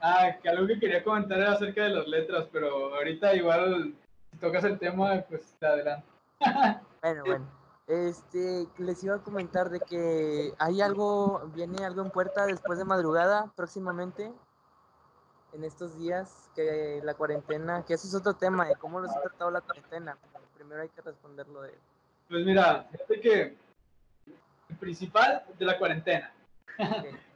Ah, 0.00 0.36
que 0.42 0.48
algo 0.48 0.66
que 0.66 0.80
quería 0.80 1.04
comentar 1.04 1.38
era 1.38 1.52
acerca 1.52 1.84
de 1.84 1.90
las 1.90 2.06
letras, 2.06 2.48
pero 2.50 2.94
ahorita 2.94 3.34
igual, 3.34 3.94
si 4.30 4.38
tocas 4.38 4.64
el 4.64 4.78
tema, 4.78 5.22
pues 5.28 5.54
te 5.58 5.66
adelanto. 5.66 6.06
Bueno, 7.02 7.22
bueno. 7.24 7.46
Este, 7.86 8.68
les 8.76 9.02
iba 9.02 9.16
a 9.16 9.22
comentar 9.22 9.70
de 9.70 9.80
que 9.80 10.52
hay 10.58 10.82
algo, 10.82 11.50
viene 11.54 11.84
algo 11.84 12.02
en 12.02 12.10
puerta 12.10 12.44
después 12.44 12.78
de 12.78 12.84
madrugada, 12.84 13.50
próximamente, 13.56 14.30
en 15.54 15.64
estos 15.64 15.98
días, 15.98 16.50
que 16.54 17.00
la 17.02 17.14
cuarentena, 17.14 17.84
que 17.86 17.94
eso 17.94 18.06
es 18.06 18.14
otro 18.14 18.34
tema, 18.34 18.66
de 18.66 18.76
cómo 18.76 19.00
los 19.00 19.10
ha 19.16 19.22
tratado 19.22 19.50
la 19.50 19.62
cuarentena. 19.62 20.16
Primero 20.54 20.82
hay 20.82 20.90
que 20.90 21.00
responderlo 21.00 21.62
de 21.62 21.74
Pues 22.28 22.44
mira, 22.44 22.86
fíjate 22.92 23.20
que 23.20 23.56
el 24.68 24.76
principal 24.78 25.42
de 25.58 25.64
la 25.64 25.78
cuarentena. 25.78 26.32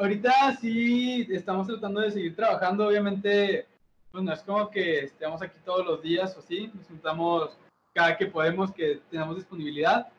Ahorita 0.00 0.56
sí 0.58 1.28
estamos 1.28 1.66
tratando 1.66 2.00
de 2.00 2.10
seguir 2.10 2.34
trabajando, 2.34 2.86
obviamente, 2.86 3.66
pues 4.10 4.24
no 4.24 4.32
es 4.32 4.40
como 4.40 4.70
que 4.70 5.00
estemos 5.00 5.42
aquí 5.42 5.58
todos 5.62 5.84
los 5.84 6.00
días 6.00 6.34
o 6.34 6.38
así, 6.38 6.70
nos 6.72 6.86
juntamos 6.86 7.50
cada 7.92 8.16
que 8.16 8.24
podemos, 8.24 8.72
que 8.72 9.02
tenemos 9.10 9.36
disponibilidad 9.36 10.10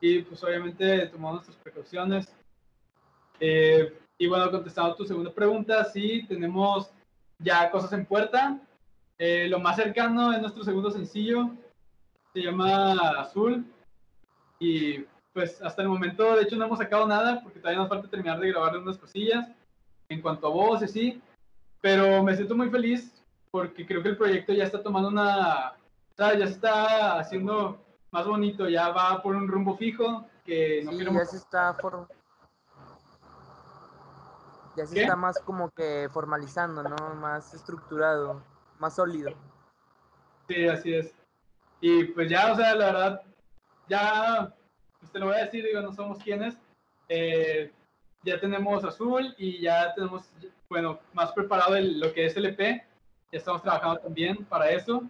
y 0.00 0.22
pues 0.22 0.42
obviamente 0.42 1.06
tomamos 1.06 1.34
nuestras 1.34 1.56
precauciones. 1.58 2.34
Eh, 3.38 3.96
y 4.18 4.26
bueno, 4.26 4.50
contestando 4.50 4.96
tu 4.96 5.04
segunda 5.04 5.32
pregunta, 5.32 5.84
sí, 5.84 6.26
tenemos 6.26 6.90
ya 7.38 7.70
cosas 7.70 7.92
en 7.92 8.04
puerta. 8.04 8.58
Eh, 9.18 9.46
lo 9.48 9.60
más 9.60 9.76
cercano 9.76 10.32
es 10.32 10.40
nuestro 10.40 10.64
segundo 10.64 10.90
sencillo, 10.90 11.52
se 12.32 12.40
llama 12.40 12.94
Azul 13.20 13.64
y 14.58 15.04
pues 15.32 15.60
hasta 15.62 15.82
el 15.82 15.88
momento, 15.88 16.36
de 16.36 16.42
hecho, 16.42 16.56
no 16.56 16.66
hemos 16.66 16.78
sacado 16.78 17.06
nada 17.06 17.40
porque 17.42 17.58
todavía 17.58 17.80
nos 17.80 17.88
falta 17.88 18.08
terminar 18.08 18.38
de 18.38 18.48
grabar 18.50 18.76
unas 18.76 18.98
cosillas 18.98 19.48
en 20.08 20.20
cuanto 20.20 20.46
a 20.46 20.50
voz 20.50 20.82
y 20.82 20.88
sí. 20.88 21.22
Pero 21.80 22.22
me 22.22 22.34
siento 22.36 22.54
muy 22.54 22.68
feliz 22.70 23.12
porque 23.50 23.86
creo 23.86 24.02
que 24.02 24.10
el 24.10 24.16
proyecto 24.16 24.52
ya 24.52 24.64
está 24.64 24.82
tomando 24.82 25.08
una. 25.08 25.72
O 25.72 26.14
sea, 26.16 26.34
ya 26.36 26.46
se 26.46 26.52
está 26.52 27.18
haciendo 27.18 27.82
más 28.10 28.26
bonito, 28.26 28.68
ya 28.68 28.90
va 28.90 29.22
por 29.22 29.34
un 29.34 29.48
rumbo 29.48 29.76
fijo 29.76 30.26
que 30.44 30.82
no 30.84 30.92
Sí, 30.92 30.98
queremos. 30.98 31.22
ya 31.22 31.26
se 31.26 31.36
está 31.38 31.74
for- 31.74 32.06
ya 34.76 34.86
se 34.86 34.94
¿Qué? 34.94 35.02
está 35.02 35.16
más 35.16 35.38
como 35.40 35.70
que 35.70 36.08
formalizando, 36.12 36.82
¿no? 36.82 36.96
Más 37.14 37.52
estructurado, 37.54 38.42
más 38.78 38.94
sólido. 38.96 39.30
Sí, 40.48 40.66
así 40.68 40.94
es. 40.94 41.14
Y 41.80 42.04
pues 42.04 42.30
ya, 42.30 42.52
o 42.52 42.56
sea, 42.56 42.74
la 42.74 42.84
verdad, 42.86 43.22
ya, 43.88 44.54
pues 45.02 45.10
te 45.10 45.18
lo 45.18 45.26
voy 45.26 45.34
a 45.34 45.44
decir, 45.46 45.64
digo, 45.64 45.80
no 45.80 45.92
somos 45.92 46.18
quienes. 46.22 46.56
Eh, 47.08 47.72
ya 48.22 48.38
tenemos 48.38 48.84
azul 48.84 49.34
y 49.36 49.60
ya 49.60 49.92
tenemos, 49.94 50.30
bueno, 50.68 51.00
más 51.12 51.32
preparado 51.32 51.74
el- 51.74 51.98
lo 51.98 52.12
que 52.12 52.26
es 52.26 52.36
el 52.36 52.46
EP. 52.46 52.86
Ya 53.32 53.38
estamos 53.38 53.62
trabajando 53.62 53.98
también 53.98 54.44
para 54.44 54.70
eso. 54.70 55.02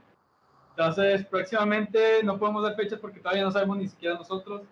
Entonces, 0.71 1.27
próximamente 1.27 2.23
no 2.25 2.39
podemos 2.39 2.63
dar 2.63 2.75
fechas 2.75 2.99
porque 2.99 3.21
todavía 3.21 3.43
no 3.45 3.51
sabemos 3.51 3.77
ni 3.77 3.87
siquiera 3.87 4.15
nosotros, 4.15 4.63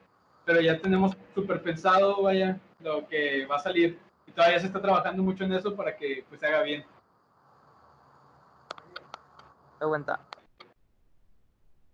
pero 0.47 0.63
ya 0.63 0.81
tenemos 0.81 1.15
súper 1.35 1.63
pensado, 1.63 2.23
vaya, 2.23 2.59
lo 2.79 3.07
que 3.07 3.45
va 3.45 3.57
a 3.57 3.61
salir. 3.61 3.99
Y 4.27 4.33
todavía 4.33 4.59
se 4.59 4.69
está 4.69 4.81
trabajando 4.81 5.23
mucho 5.23 5.45
en 5.45 5.53
eso 5.53 5.77
para 5.77 5.95
que 5.95 6.25
pues 6.31 6.41
se 6.41 6.47
haga 6.47 6.63
bien. 6.63 6.83
Aguanta. 9.81 10.21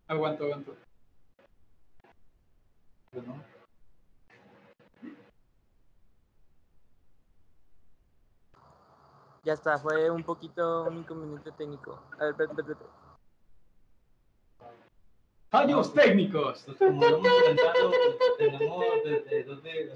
Aguanto, 0.06 0.44
aguanto. 0.44 0.76
Bueno. 3.16 3.42
Ya 9.42 9.54
está, 9.54 9.78
fue 9.78 10.10
un 10.10 10.22
poquito 10.22 10.84
un 10.84 10.98
inconveniente 10.98 11.50
técnico. 11.52 12.02
A 12.18 12.24
ver, 12.24 12.30
espérate, 12.32 12.60
espérate. 12.60 12.84
Fallos 15.48 15.94
técnicos. 15.94 16.66
Como 16.78 17.00
lo 17.00 17.16
hemos 17.16 17.32
comentado, 17.40 17.90
tenemos 18.36 18.84
desde 19.04 19.44
donde 19.44 19.94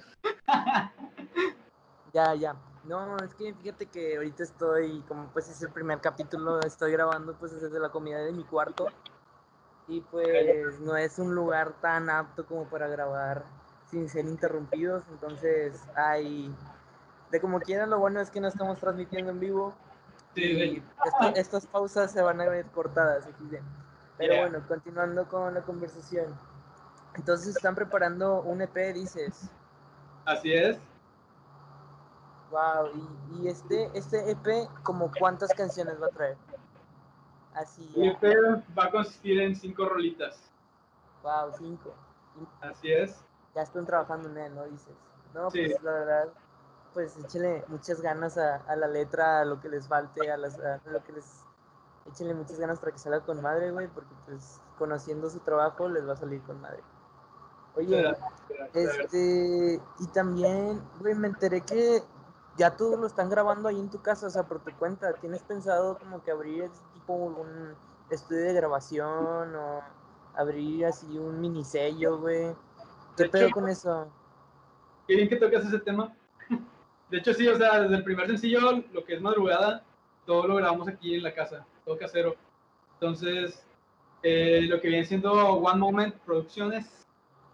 Ya, 2.14 2.34
ya. 2.34 2.56
No, 2.84 3.18
es 3.18 3.34
que 3.34 3.52
fíjate 3.52 3.86
que 3.86 4.16
ahorita 4.16 4.44
estoy, 4.44 5.02
como 5.02 5.28
pues 5.32 5.50
es 5.50 5.60
el 5.60 5.70
primer 5.72 6.00
capítulo, 6.00 6.60
estoy 6.60 6.92
grabando 6.92 7.34
pues 7.34 7.60
desde 7.60 7.78
la 7.78 7.90
comida 7.90 8.20
de 8.20 8.32
mi 8.32 8.44
cuarto. 8.44 8.86
Y 9.90 10.00
pues 10.02 10.78
no 10.80 10.96
es 10.96 11.18
un 11.18 11.34
lugar 11.34 11.72
tan 11.80 12.08
apto 12.08 12.46
como 12.46 12.64
para 12.66 12.86
grabar 12.86 13.42
sin 13.90 14.08
ser 14.08 14.24
interrumpidos. 14.24 15.02
Entonces 15.10 15.82
hay, 15.96 16.54
de 17.32 17.40
como 17.40 17.58
quiera, 17.60 17.86
lo 17.86 17.98
bueno 17.98 18.20
es 18.20 18.30
que 18.30 18.40
no 18.40 18.46
estamos 18.46 18.78
transmitiendo 18.78 19.32
en 19.32 19.40
vivo. 19.40 19.74
Sí, 20.36 20.80
estas 21.34 21.66
pausas 21.66 22.12
se 22.12 22.22
van 22.22 22.40
a 22.40 22.48
ver 22.48 22.66
cortadas. 22.66 23.28
Pero 24.16 24.34
Yeah. 24.34 24.42
bueno, 24.48 24.64
continuando 24.68 25.26
con 25.26 25.54
la 25.54 25.62
conversación. 25.62 26.26
Entonces 27.16 27.56
están 27.56 27.74
preparando 27.74 28.42
un 28.42 28.62
EP, 28.62 28.92
dices. 28.92 29.50
así 30.24 30.52
es. 30.52 30.78
Wow, 32.52 32.90
y, 32.94 33.42
y 33.42 33.48
este, 33.48 33.90
este 33.94 34.30
EP, 34.30 34.68
como 34.82 35.10
cuántas 35.18 35.52
canciones 35.54 36.00
va 36.00 36.06
a 36.06 36.10
traer? 36.10 36.36
Así, 37.54 37.92
El 37.96 38.10
EP 38.10 38.22
va 38.78 38.84
a 38.84 38.90
consistir 38.90 39.40
en 39.40 39.54
cinco 39.56 39.88
rolitas. 39.88 40.40
wow, 41.22 41.50
cinco. 41.58 41.92
Así 42.60 42.92
es. 42.92 43.16
Ya 43.54 43.62
están 43.62 43.84
trabajando 43.86 44.28
en 44.28 44.38
él, 44.38 44.54
¿no? 44.54 44.64
Dices. 44.64 44.94
No, 45.34 45.50
Sí. 45.50 45.66
pues 45.66 45.82
la 45.82 45.92
verdad, 45.92 46.28
pues 46.94 47.16
échenle 47.18 47.64
muchas 47.68 48.00
ganas 48.00 48.38
a, 48.38 48.56
a 48.56 48.76
la 48.76 48.86
letra, 48.88 49.40
a 49.40 49.44
lo 49.44 49.60
que 49.60 49.68
les 49.68 49.86
falte, 49.88 50.30
a, 50.30 50.36
las, 50.36 50.58
a 50.58 50.80
lo 50.86 51.02
que 51.04 51.12
les... 51.12 51.44
Échenle 52.06 52.34
muchas 52.34 52.58
ganas 52.58 52.78
para 52.80 52.92
que 52.92 52.98
salga 52.98 53.20
con 53.20 53.40
madre, 53.42 53.70
güey, 53.72 53.86
porque 53.88 54.14
pues 54.26 54.60
conociendo 54.78 55.28
su 55.28 55.40
trabajo 55.40 55.88
les 55.88 56.08
va 56.08 56.14
a 56.14 56.16
salir 56.16 56.40
con 56.42 56.60
madre. 56.60 56.82
Oye, 57.76 58.12
Este, 58.72 59.80
y 60.00 60.06
también, 60.12 60.82
güey, 61.00 61.14
me 61.14 61.28
enteré 61.28 61.60
que 61.60 62.02
ya 62.60 62.76
todo 62.76 62.98
lo 62.98 63.06
están 63.06 63.30
grabando 63.30 63.70
ahí 63.70 63.80
en 63.80 63.88
tu 63.88 64.02
casa, 64.02 64.26
o 64.26 64.30
sea, 64.30 64.42
por 64.42 64.60
tu 64.62 64.70
cuenta. 64.76 65.14
¿Tienes 65.14 65.42
pensado 65.42 65.98
como 65.98 66.22
que 66.22 66.30
abrir 66.30 66.70
tipo 66.92 67.14
un 67.14 67.74
estudio 68.10 68.42
de 68.44 68.52
grabación 68.52 69.54
o 69.56 69.80
abrir 70.36 70.84
así 70.84 71.06
un 71.18 71.40
mini 71.40 71.64
sello, 71.64 72.18
güey? 72.18 72.54
¿Qué 73.16 73.24
De 73.24 73.28
pedo 73.30 73.46
hecho- 73.46 73.54
con 73.54 73.66
eso? 73.70 74.12
Qué 75.08 75.16
bien 75.16 75.28
que 75.30 75.36
tocas 75.36 75.64
ese 75.64 75.78
tema. 75.78 76.14
De 77.10 77.16
hecho, 77.16 77.32
sí, 77.32 77.48
o 77.48 77.56
sea, 77.56 77.80
desde 77.80 77.96
el 77.96 78.04
primer 78.04 78.26
sencillo, 78.26 78.60
lo 78.92 79.04
que 79.06 79.14
es 79.14 79.22
madrugada, 79.22 79.82
todo 80.26 80.46
lo 80.46 80.56
grabamos 80.56 80.86
aquí 80.86 81.14
en 81.14 81.22
la 81.22 81.34
casa, 81.34 81.64
todo 81.86 81.96
casero. 81.96 82.36
Entonces, 82.92 83.66
eh, 84.22 84.60
lo 84.68 84.82
que 84.82 84.88
viene 84.88 85.06
siendo 85.06 85.32
One 85.32 85.78
Moment 85.80 86.14
Producciones 86.26 87.06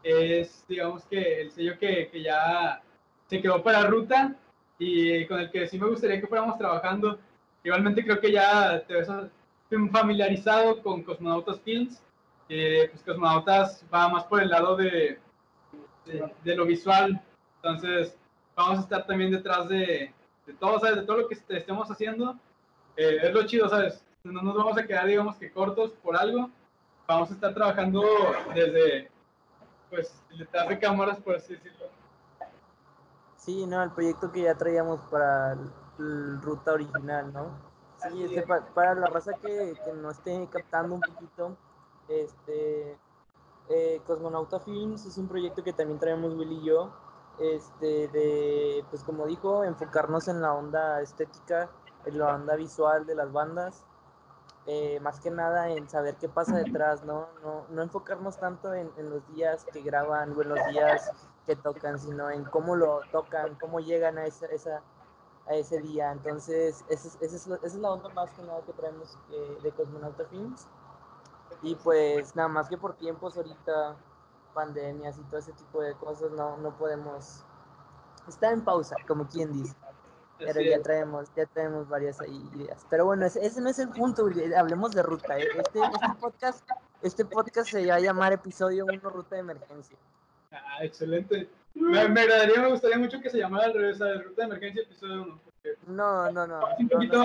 es, 0.02 0.64
digamos 0.68 1.04
que 1.04 1.42
el 1.42 1.52
sello 1.52 1.78
que, 1.78 2.08
que 2.10 2.22
ya 2.25 2.82
se 3.28 3.40
quedó 3.40 3.62
para 3.62 3.84
ruta 3.86 4.34
y 4.78 5.26
con 5.26 5.40
el 5.40 5.50
que 5.50 5.66
sí 5.68 5.78
me 5.78 5.88
gustaría 5.88 6.21
que 6.21 6.26
fuéramos 6.26 6.59
trabajando. 6.59 7.18
Igualmente 7.64 8.04
creo 8.04 8.21
que 8.21 8.33
ya 8.33 8.80
te 8.87 8.95
ves 8.95 9.09
familiarizado 9.90 10.83
con 10.83 11.02
Cosmonautas 11.02 11.61
Films. 11.61 12.02
Eh, 12.49 12.88
pues 12.90 13.02
Cosmonautas 13.02 13.85
va 13.92 14.09
más 14.09 14.25
por 14.25 14.40
el 14.42 14.50
lado 14.50 14.76
de, 14.76 15.18
de, 16.04 16.33
de 16.45 16.54
lo 16.56 16.64
visual. 16.64 17.21
Entonces, 17.56 18.16
vamos 18.54 18.78
a 18.78 18.83
estar 18.83 19.06
también 19.06 19.33
detrás 19.33 19.68
de, 19.68 20.12
de 20.47 20.52
todo, 20.54 20.78
¿sabes? 20.78 20.97
De 20.97 21.02
todo 21.02 21.18
lo 21.18 21.28
que 21.28 21.35
est- 21.35 21.50
estemos 21.50 21.90
haciendo. 21.90 22.38
Eh, 22.97 23.18
es 23.23 23.33
lo 23.33 23.45
chido, 23.47 23.68
¿sabes? 23.68 24.02
no 24.25 24.42
nos 24.42 24.56
vamos 24.56 24.76
a 24.76 24.85
quedar, 24.85 25.06
digamos 25.06 25.37
que 25.37 25.50
cortos 25.52 25.92
por 26.02 26.16
algo. 26.16 26.50
Vamos 27.06 27.30
a 27.30 27.35
estar 27.35 27.54
trabajando 27.54 28.04
desde, 28.54 29.09
pues, 29.90 30.21
detrás 30.37 30.68
de 30.68 30.78
cámaras, 30.80 31.18
por 31.21 31.37
así 31.37 31.54
decirlo. 31.54 31.87
Sí, 33.46 33.64
no, 33.64 33.80
el 33.80 33.92
proyecto 33.92 34.32
que 34.32 34.42
ya 34.42 34.56
traíamos 34.56 35.00
para 35.02 35.52
el 35.52 36.42
ruta 36.42 36.72
original, 36.72 37.32
¿no? 37.32 37.46
Sí, 37.98 38.24
este, 38.24 38.42
pa- 38.42 38.66
para 38.74 38.96
la 38.96 39.06
raza 39.06 39.34
que, 39.34 39.72
que 39.84 39.92
no 39.92 40.10
esté 40.10 40.48
captando 40.50 40.96
un 40.96 41.00
poquito, 41.00 41.56
este, 42.08 42.98
eh, 43.68 44.02
Cosmonauta 44.04 44.58
Films 44.58 45.06
es 45.06 45.16
un 45.16 45.28
proyecto 45.28 45.62
que 45.62 45.72
también 45.72 46.00
traemos 46.00 46.34
Will 46.34 46.50
y 46.50 46.62
yo, 46.64 46.90
este, 47.38 48.08
de, 48.08 48.84
pues 48.90 49.04
como 49.04 49.26
dijo, 49.26 49.62
enfocarnos 49.62 50.26
en 50.26 50.42
la 50.42 50.52
onda 50.52 51.00
estética, 51.00 51.70
en 52.04 52.18
la 52.18 52.34
onda 52.34 52.56
visual 52.56 53.06
de 53.06 53.14
las 53.14 53.30
bandas, 53.32 53.84
eh, 54.66 54.98
más 54.98 55.20
que 55.20 55.30
nada 55.30 55.70
en 55.70 55.88
saber 55.88 56.16
qué 56.16 56.28
pasa 56.28 56.56
detrás, 56.56 57.04
¿no? 57.04 57.28
No, 57.44 57.64
no 57.70 57.82
enfocarnos 57.82 58.38
tanto 58.38 58.74
en, 58.74 58.90
en 58.96 59.08
los 59.08 59.24
días 59.28 59.64
que 59.72 59.82
graban 59.82 60.36
o 60.36 60.42
en 60.42 60.48
los 60.48 60.66
días 60.66 61.12
que 61.46 61.56
tocan, 61.56 61.98
sino 61.98 62.30
en 62.30 62.44
cómo 62.44 62.76
lo 62.76 63.00
tocan, 63.12 63.54
cómo 63.60 63.80
llegan 63.80 64.18
a, 64.18 64.26
esa, 64.26 64.46
esa- 64.46 64.82
a 65.48 65.54
ese 65.54 65.80
día. 65.80 66.10
Entonces, 66.12 66.84
esa 66.88 67.08
es, 67.08 67.18
esa 67.20 67.36
es, 67.36 67.46
la- 67.46 67.56
esa 67.56 67.66
es 67.66 67.74
la 67.76 67.90
onda 67.92 68.08
más 68.10 68.30
que 68.32 68.42
nada 68.42 68.60
que 68.62 68.72
traemos 68.72 69.16
eh, 69.30 69.58
de 69.62 69.70
Cosmonauta 69.72 70.24
Films. 70.26 70.66
Y 71.62 71.74
pues 71.76 72.34
nada 72.36 72.48
más 72.48 72.68
que 72.68 72.76
por 72.76 72.94
tiempos 72.96 73.36
ahorita, 73.36 73.96
pandemias 74.54 75.16
y 75.18 75.22
todo 75.24 75.38
ese 75.38 75.52
tipo 75.52 75.80
de 75.80 75.94
cosas, 75.94 76.30
no, 76.32 76.56
no 76.58 76.76
podemos... 76.76 77.44
Está 78.28 78.50
en 78.50 78.62
pausa, 78.64 78.96
como 79.06 79.26
quien 79.28 79.52
dice. 79.52 79.76
Pero 80.38 80.60
ya 80.60 80.82
traemos, 80.82 81.32
ya 81.34 81.46
traemos 81.46 81.88
varias 81.88 82.18
ideas. 82.28 82.84
Pero 82.90 83.06
bueno, 83.06 83.24
ese, 83.24 83.46
ese 83.46 83.60
no 83.60 83.70
es 83.70 83.78
el 83.78 83.88
punto, 83.88 84.24
Uri, 84.24 84.52
hablemos 84.52 84.90
de 84.90 85.02
ruta. 85.02 85.38
¿eh? 85.38 85.46
Este, 85.56 85.80
este 85.80 86.08
podcast, 86.20 86.68
este 87.00 87.24
podcast 87.24 87.70
se 87.70 87.86
va 87.86 87.94
a 87.94 88.00
llamar 88.00 88.32
episodio 88.34 88.84
1 88.84 89.08
Ruta 89.08 89.36
de 89.36 89.40
Emergencia. 89.40 89.96
Ah, 90.64 90.84
excelente. 90.84 91.48
Me, 91.75 92.08
me 92.08 92.20
agradaría, 92.22 92.60
me 92.62 92.70
gustaría 92.70 92.98
mucho 92.98 93.20
que 93.20 93.28
se 93.30 93.38
llamara 93.38 93.66
al 93.66 93.75
revés, 93.75 93.98
de 93.98 94.22
Ruta 94.22 94.42
de 94.42 94.46
Emergencia, 94.48 94.82
episodio 94.82 95.22
1. 95.25 95.40
Porque 95.44 95.75
No, 95.86 96.30
no, 96.32 96.46
no, 96.46 96.60
un 96.78 96.88
poquito 96.88 97.20
a. 97.20 97.25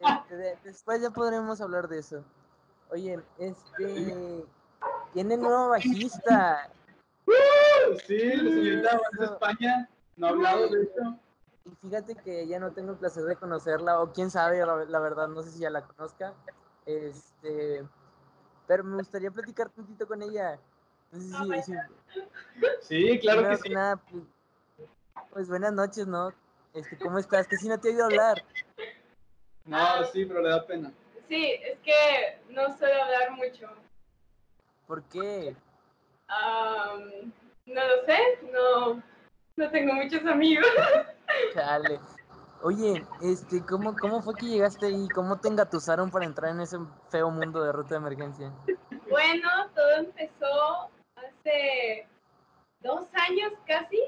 Este, 0.00 0.36
de- 0.36 0.58
después 0.64 1.00
ya 1.00 1.10
podremos 1.10 1.60
hablar 1.60 1.88
de 1.88 1.98
eso. 2.00 2.22
Oye, 2.90 3.18
este 3.38 4.44
tiene 5.14 5.36
nuevo 5.38 5.70
bajista. 5.70 6.68
Sí, 8.06 8.18
la 8.36 8.50
señorita 8.50 9.00
Eso. 9.12 9.24
España 9.32 9.88
no 10.16 10.26
ha 10.26 10.30
hablado 10.30 10.68
de 10.68 10.82
eso. 10.82 11.18
Y 11.64 11.70
fíjate 11.88 12.14
que 12.16 12.46
ya 12.46 12.58
no 12.60 12.72
tengo 12.72 12.92
el 12.92 12.98
placer 12.98 13.22
de 13.24 13.36
conocerla, 13.36 14.00
o 14.00 14.12
quién 14.12 14.30
sabe, 14.30 14.58
la, 14.66 14.84
la 14.84 14.98
verdad, 15.00 15.28
no 15.28 15.42
sé 15.42 15.52
si 15.52 15.60
ya 15.60 15.70
la 15.70 15.82
conozca. 15.86 16.34
Este, 16.84 17.82
pero 18.66 18.84
me 18.84 18.96
gustaría 18.98 19.30
platicar 19.30 19.70
un 19.76 19.84
poquito 19.84 20.06
con 20.06 20.20
ella. 20.22 20.58
Si- 21.14 21.72
Sí, 22.80 23.18
claro 23.20 23.48
que 23.48 23.56
sí. 23.56 23.68
nada, 23.70 23.96
pues, 23.96 24.22
pues 25.30 25.48
buenas 25.48 25.72
noches, 25.72 26.06
¿no? 26.06 26.32
Este, 26.72 26.98
¿cómo 26.98 27.18
estás? 27.18 27.46
Que 27.46 27.56
si 27.56 27.68
no 27.68 27.78
te 27.78 27.88
he 27.88 27.92
oído 27.92 28.06
hablar. 28.06 28.44
No, 29.64 30.04
sí, 30.12 30.24
pero 30.26 30.42
le 30.42 30.48
da 30.50 30.66
pena. 30.66 30.92
Sí, 31.28 31.52
es 31.62 31.78
que 31.80 32.40
no 32.50 32.76
suelo 32.76 33.02
hablar 33.02 33.30
mucho. 33.32 33.68
¿Por 34.86 35.02
qué? 35.04 35.56
Am, 36.28 37.32
no 37.66 37.80
lo 37.86 38.04
sé, 38.04 38.18
no, 38.52 39.02
no 39.56 39.70
tengo 39.70 39.94
muchos 39.94 40.24
amigos. 40.26 40.66
Chale. 41.54 42.00
Oye, 42.62 43.04
este, 43.20 43.64
¿cómo, 43.64 43.96
¿cómo 43.98 44.22
fue 44.22 44.34
que 44.36 44.46
llegaste 44.46 44.86
ahí? 44.86 45.08
¿Cómo 45.14 45.38
te 45.38 45.48
engatusaron 45.48 46.10
para 46.10 46.24
entrar 46.24 46.50
en 46.50 46.60
ese 46.60 46.78
feo 47.10 47.30
mundo 47.30 47.62
de 47.62 47.72
ruta 47.72 47.90
de 47.90 47.96
emergencia? 47.96 48.52
Bueno, 49.10 49.48
todo 49.74 49.90
empezó 49.96 50.90
dos 52.80 53.08
años 53.14 53.52
casi, 53.66 54.00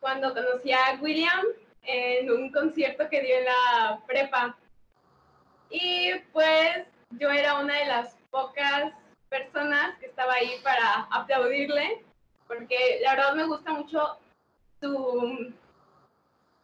cuando 0.00 0.34
conocí 0.34 0.72
a 0.72 0.98
William 1.00 1.44
en 1.82 2.30
un 2.30 2.50
concierto 2.50 3.08
que 3.08 3.22
dio 3.22 3.36
en 3.36 3.44
la 3.44 4.00
prepa. 4.06 4.56
Y 5.70 6.12
pues 6.32 6.86
yo 7.10 7.30
era 7.30 7.60
una 7.60 7.78
de 7.78 7.86
las 7.86 8.16
pocas 8.30 8.92
personas 9.28 9.96
que 9.98 10.06
estaba 10.06 10.34
ahí 10.34 10.58
para 10.62 11.06
aplaudirle, 11.10 12.04
porque 12.46 13.00
la 13.02 13.14
verdad 13.14 13.34
me 13.34 13.46
gusta 13.46 13.72
mucho 13.72 14.18
tu, 14.80 15.54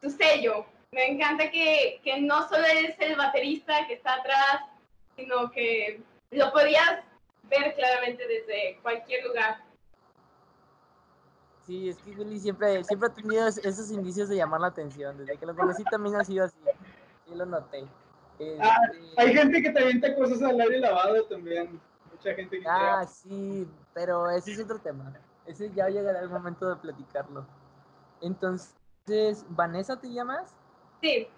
tu 0.01 0.11
sello. 0.11 0.67
Me 0.91 1.07
encanta 1.07 1.51
que, 1.51 2.01
que 2.03 2.21
no 2.21 2.49
solo 2.49 2.65
eres 2.65 2.99
el 3.01 3.17
baterista 3.17 3.87
que 3.87 3.95
está 3.95 4.15
atrás, 4.15 4.63
sino 5.15 5.51
que 5.51 6.01
lo 6.31 6.53
podías 6.53 7.01
ver 7.49 7.75
claramente 7.75 8.27
desde 8.27 8.79
cualquier 8.83 9.25
lugar. 9.27 9.65
Sí, 11.67 11.89
es 11.89 11.97
que 11.99 12.11
Willy 12.13 12.39
siempre, 12.39 12.85
siempre 12.85 13.09
ha 13.09 13.13
tenido 13.13 13.47
es- 13.49 13.59
esos 13.59 13.91
indicios 13.91 14.29
de 14.29 14.37
llamar 14.37 14.61
la 14.61 14.69
atención. 14.69 15.19
Desde 15.19 15.37
que 15.37 15.47
lo 15.47 15.57
conocí 15.57 15.83
también 15.85 16.15
ha 16.17 16.25
sido 16.25 16.45
así. 16.45 16.57
Sí, 17.27 17.35
lo 17.35 17.45
noté. 17.45 17.87
Ah, 18.61 18.77
Este, 18.93 19.13
Hay 19.17 19.35
gente 19.35 19.63
que 19.63 19.71
te 19.71 19.83
avienta 19.83 20.15
cosas 20.15 20.43
al 20.43 20.61
aire 20.61 20.79
lavado 20.79 21.25
también. 21.25 21.81
Mucha 22.13 22.35
gente 22.35 22.61
que 22.61 22.69
Ah, 22.69 23.05
sí, 23.07 23.67
pero 23.93 24.31
ese 24.31 24.53
es 24.53 24.61
otro 24.61 24.79
tema. 24.79 25.13
Ese 25.45 25.71
ya 25.73 25.89
llegará 25.89 26.21
el 26.21 26.29
momento 26.29 26.69
de 26.69 26.77
platicarlo. 26.77 27.45
Entonces, 28.21 29.45
¿Vanessa 29.49 29.99
te 29.99 30.13
llamas? 30.13 30.55
Sí, 31.03 31.29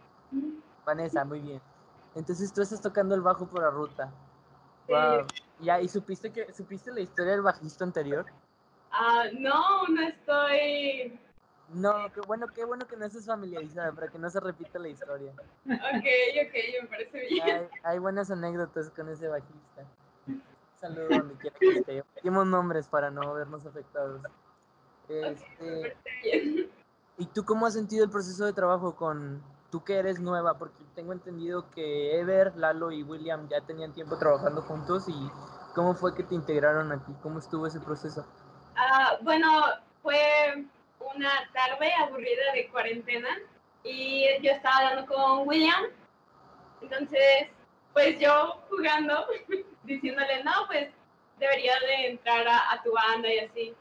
Vanessa, 0.84 1.24
muy 1.24 1.40
bien. 1.40 1.60
Entonces 2.14 2.52
tú 2.52 2.62
estás 2.62 2.80
tocando 2.80 3.14
el 3.14 3.20
bajo 3.22 3.46
por 3.46 3.62
la 3.62 3.70
ruta. 3.70 4.10
Sí. 4.86 4.92
Wow. 4.92 5.26
Ya, 5.60 5.80
¿y 5.80 5.88
supiste 5.88 6.32
que 6.32 6.52
supiste 6.52 6.92
la 6.92 7.00
historia 7.00 7.32
del 7.32 7.42
bajista 7.42 7.84
anterior? 7.84 8.26
Ah, 8.90 9.24
no, 9.38 9.86
no 9.88 10.02
estoy. 10.02 11.18
No, 11.74 12.10
qué 12.12 12.20
bueno, 12.22 12.46
qué 12.48 12.64
bueno 12.64 12.86
que 12.86 12.96
no 12.96 13.04
estés 13.04 13.26
familiarizada 13.26 13.92
para 13.92 14.08
que 14.08 14.18
no 14.18 14.30
se 14.30 14.40
repita 14.40 14.78
la 14.78 14.88
historia. 14.88 15.32
Ok, 15.66 16.06
ok, 16.46 16.82
me 16.82 16.88
parece 16.88 17.26
bien. 17.28 17.44
Hay, 17.44 17.68
hay 17.82 17.98
buenas 17.98 18.30
anécdotas 18.30 18.90
con 18.90 19.08
ese 19.08 19.28
bajista. 19.28 19.84
Saludos 20.80 21.08
donde 21.10 21.34
quiera 21.34 21.56
que 21.58 21.78
esté. 21.78 22.04
Pedimos 22.14 22.46
nombres 22.46 22.86
para 22.88 23.10
no 23.10 23.34
vernos 23.34 23.66
afectados. 23.66 24.22
Este, 25.08 25.96
bien. 26.22 26.70
¿Y 27.18 27.26
tú 27.26 27.44
cómo 27.44 27.66
has 27.66 27.74
sentido 27.74 28.04
el 28.04 28.10
proceso 28.10 28.46
de 28.46 28.52
trabajo 28.52 28.94
con 28.94 29.42
tú 29.70 29.84
que 29.84 29.96
eres 29.98 30.20
nueva? 30.20 30.58
Porque 30.58 30.82
tengo 30.94 31.12
entendido 31.12 31.70
que 31.70 32.18
Ever, 32.18 32.56
Lalo 32.56 32.90
y 32.92 33.02
William 33.02 33.48
ya 33.48 33.60
tenían 33.60 33.92
tiempo 33.92 34.18
trabajando 34.18 34.62
juntos 34.62 35.08
y 35.08 35.30
¿cómo 35.74 35.94
fue 35.94 36.14
que 36.14 36.22
te 36.22 36.34
integraron 36.34 36.90
a 36.92 37.04
ti? 37.04 37.12
¿Cómo 37.22 37.38
estuvo 37.38 37.66
ese 37.66 37.80
proceso? 37.80 38.26
Ah, 38.76 39.18
bueno, 39.22 39.48
fue 40.02 40.66
una 41.14 41.30
tarde 41.52 41.92
aburrida 41.94 42.52
de 42.54 42.68
cuarentena 42.68 43.28
y 43.84 44.24
yo 44.42 44.52
estaba 44.52 44.88
hablando 44.88 45.14
con 45.14 45.48
William. 45.48 45.84
Entonces, 46.80 47.48
pues 47.92 48.18
yo 48.20 48.62
jugando, 48.70 49.26
diciéndole, 49.84 50.44
no, 50.44 50.52
pues 50.66 50.90
debería 51.38 51.74
de 51.80 52.10
entrar 52.10 52.46
a, 52.46 52.72
a 52.72 52.82
tu 52.82 52.92
banda 52.92 53.32
y 53.32 53.38
así. 53.40 53.74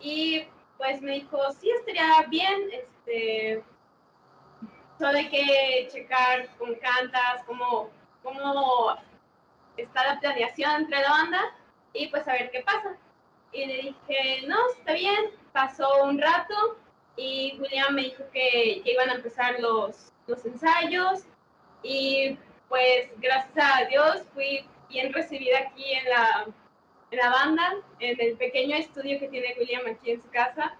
Y 0.00 0.46
pues 0.76 1.02
me 1.02 1.12
dijo, 1.12 1.38
sí, 1.58 1.70
estaría 1.70 2.22
bien, 2.28 2.70
este, 2.72 3.64
solo 4.98 5.18
hay 5.18 5.28
que 5.28 5.88
checar 5.92 6.48
cómo 6.58 6.74
cantas, 6.80 7.42
cómo, 7.46 7.90
cómo 8.22 8.96
está 9.76 10.14
la 10.14 10.20
planeación 10.20 10.82
entre 10.82 11.00
la 11.00 11.10
banda 11.10 11.40
y 11.92 12.08
pues 12.08 12.26
a 12.26 12.32
ver 12.32 12.50
qué 12.50 12.62
pasa. 12.62 12.96
Y 13.52 13.66
le 13.66 13.76
dije, 13.76 14.46
no, 14.46 14.56
está 14.76 14.92
bien. 14.92 15.30
Pasó 15.52 16.04
un 16.04 16.18
rato 16.18 16.78
y 17.16 17.56
William 17.58 17.94
me 17.94 18.02
dijo 18.02 18.24
que 18.32 18.82
ya 18.84 18.92
iban 18.92 19.10
a 19.10 19.14
empezar 19.14 19.58
los, 19.60 20.12
los 20.26 20.44
ensayos 20.44 21.24
y 21.82 22.38
pues 22.68 23.10
gracias 23.16 23.56
a 23.56 23.84
Dios 23.86 24.22
fui 24.34 24.64
bien 24.88 25.12
recibida 25.12 25.58
aquí 25.58 25.92
en 25.92 26.04
la, 26.10 26.46
en 27.10 27.18
la 27.18 27.30
banda, 27.30 27.74
en 28.00 28.20
el 28.20 28.36
pequeño 28.36 28.76
estudio 28.76 29.18
que 29.18 29.28
tiene 29.28 29.54
William 29.58 29.82
aquí 29.90 30.12
en 30.12 30.22
su 30.22 30.28
casa. 30.30 30.76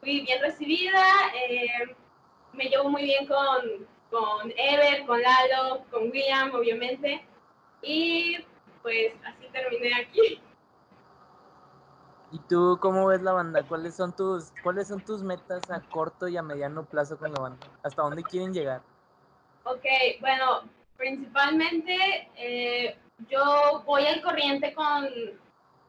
Fui 0.00 0.20
bien 0.20 0.40
recibida, 0.40 1.04
eh, 1.34 1.96
me 2.52 2.64
llevo 2.64 2.88
muy 2.88 3.04
bien 3.04 3.26
con, 3.26 3.86
con 4.10 4.52
Ever, 4.56 5.06
con 5.06 5.20
Lalo, 5.20 5.84
con 5.90 6.04
William, 6.10 6.54
obviamente. 6.54 7.24
Y 7.82 8.38
pues 8.82 9.12
así 9.24 9.48
terminé 9.52 9.94
aquí. 9.94 10.40
¿Y 12.30 12.38
tú 12.40 12.78
cómo 12.80 13.06
ves 13.06 13.22
la 13.22 13.32
banda? 13.32 13.62
¿Cuáles 13.62 13.96
son 13.96 14.14
tus 14.14 14.52
cuáles 14.62 14.88
son 14.88 15.00
tus 15.00 15.22
metas 15.22 15.70
a 15.70 15.80
corto 15.80 16.28
y 16.28 16.36
a 16.36 16.42
mediano 16.42 16.84
plazo 16.84 17.18
con 17.18 17.32
la 17.32 17.40
banda? 17.40 17.66
¿Hasta 17.82 18.02
dónde 18.02 18.22
quieren 18.22 18.52
llegar? 18.52 18.82
Ok, 19.64 19.84
bueno, 20.20 20.62
principalmente 20.96 22.30
eh, 22.36 22.98
yo 23.28 23.82
voy 23.86 24.06
al 24.06 24.20
corriente 24.22 24.74
con, 24.74 25.08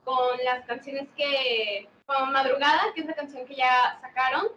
con 0.05 0.37
las 0.45 0.65
canciones 0.65 1.09
que, 1.17 1.89
con 2.05 2.31
Madrugada, 2.31 2.93
que 2.95 3.01
es 3.01 3.07
la 3.07 3.15
canción 3.15 3.45
que 3.45 3.55
ya 3.55 3.99
sacaron, 4.01 4.47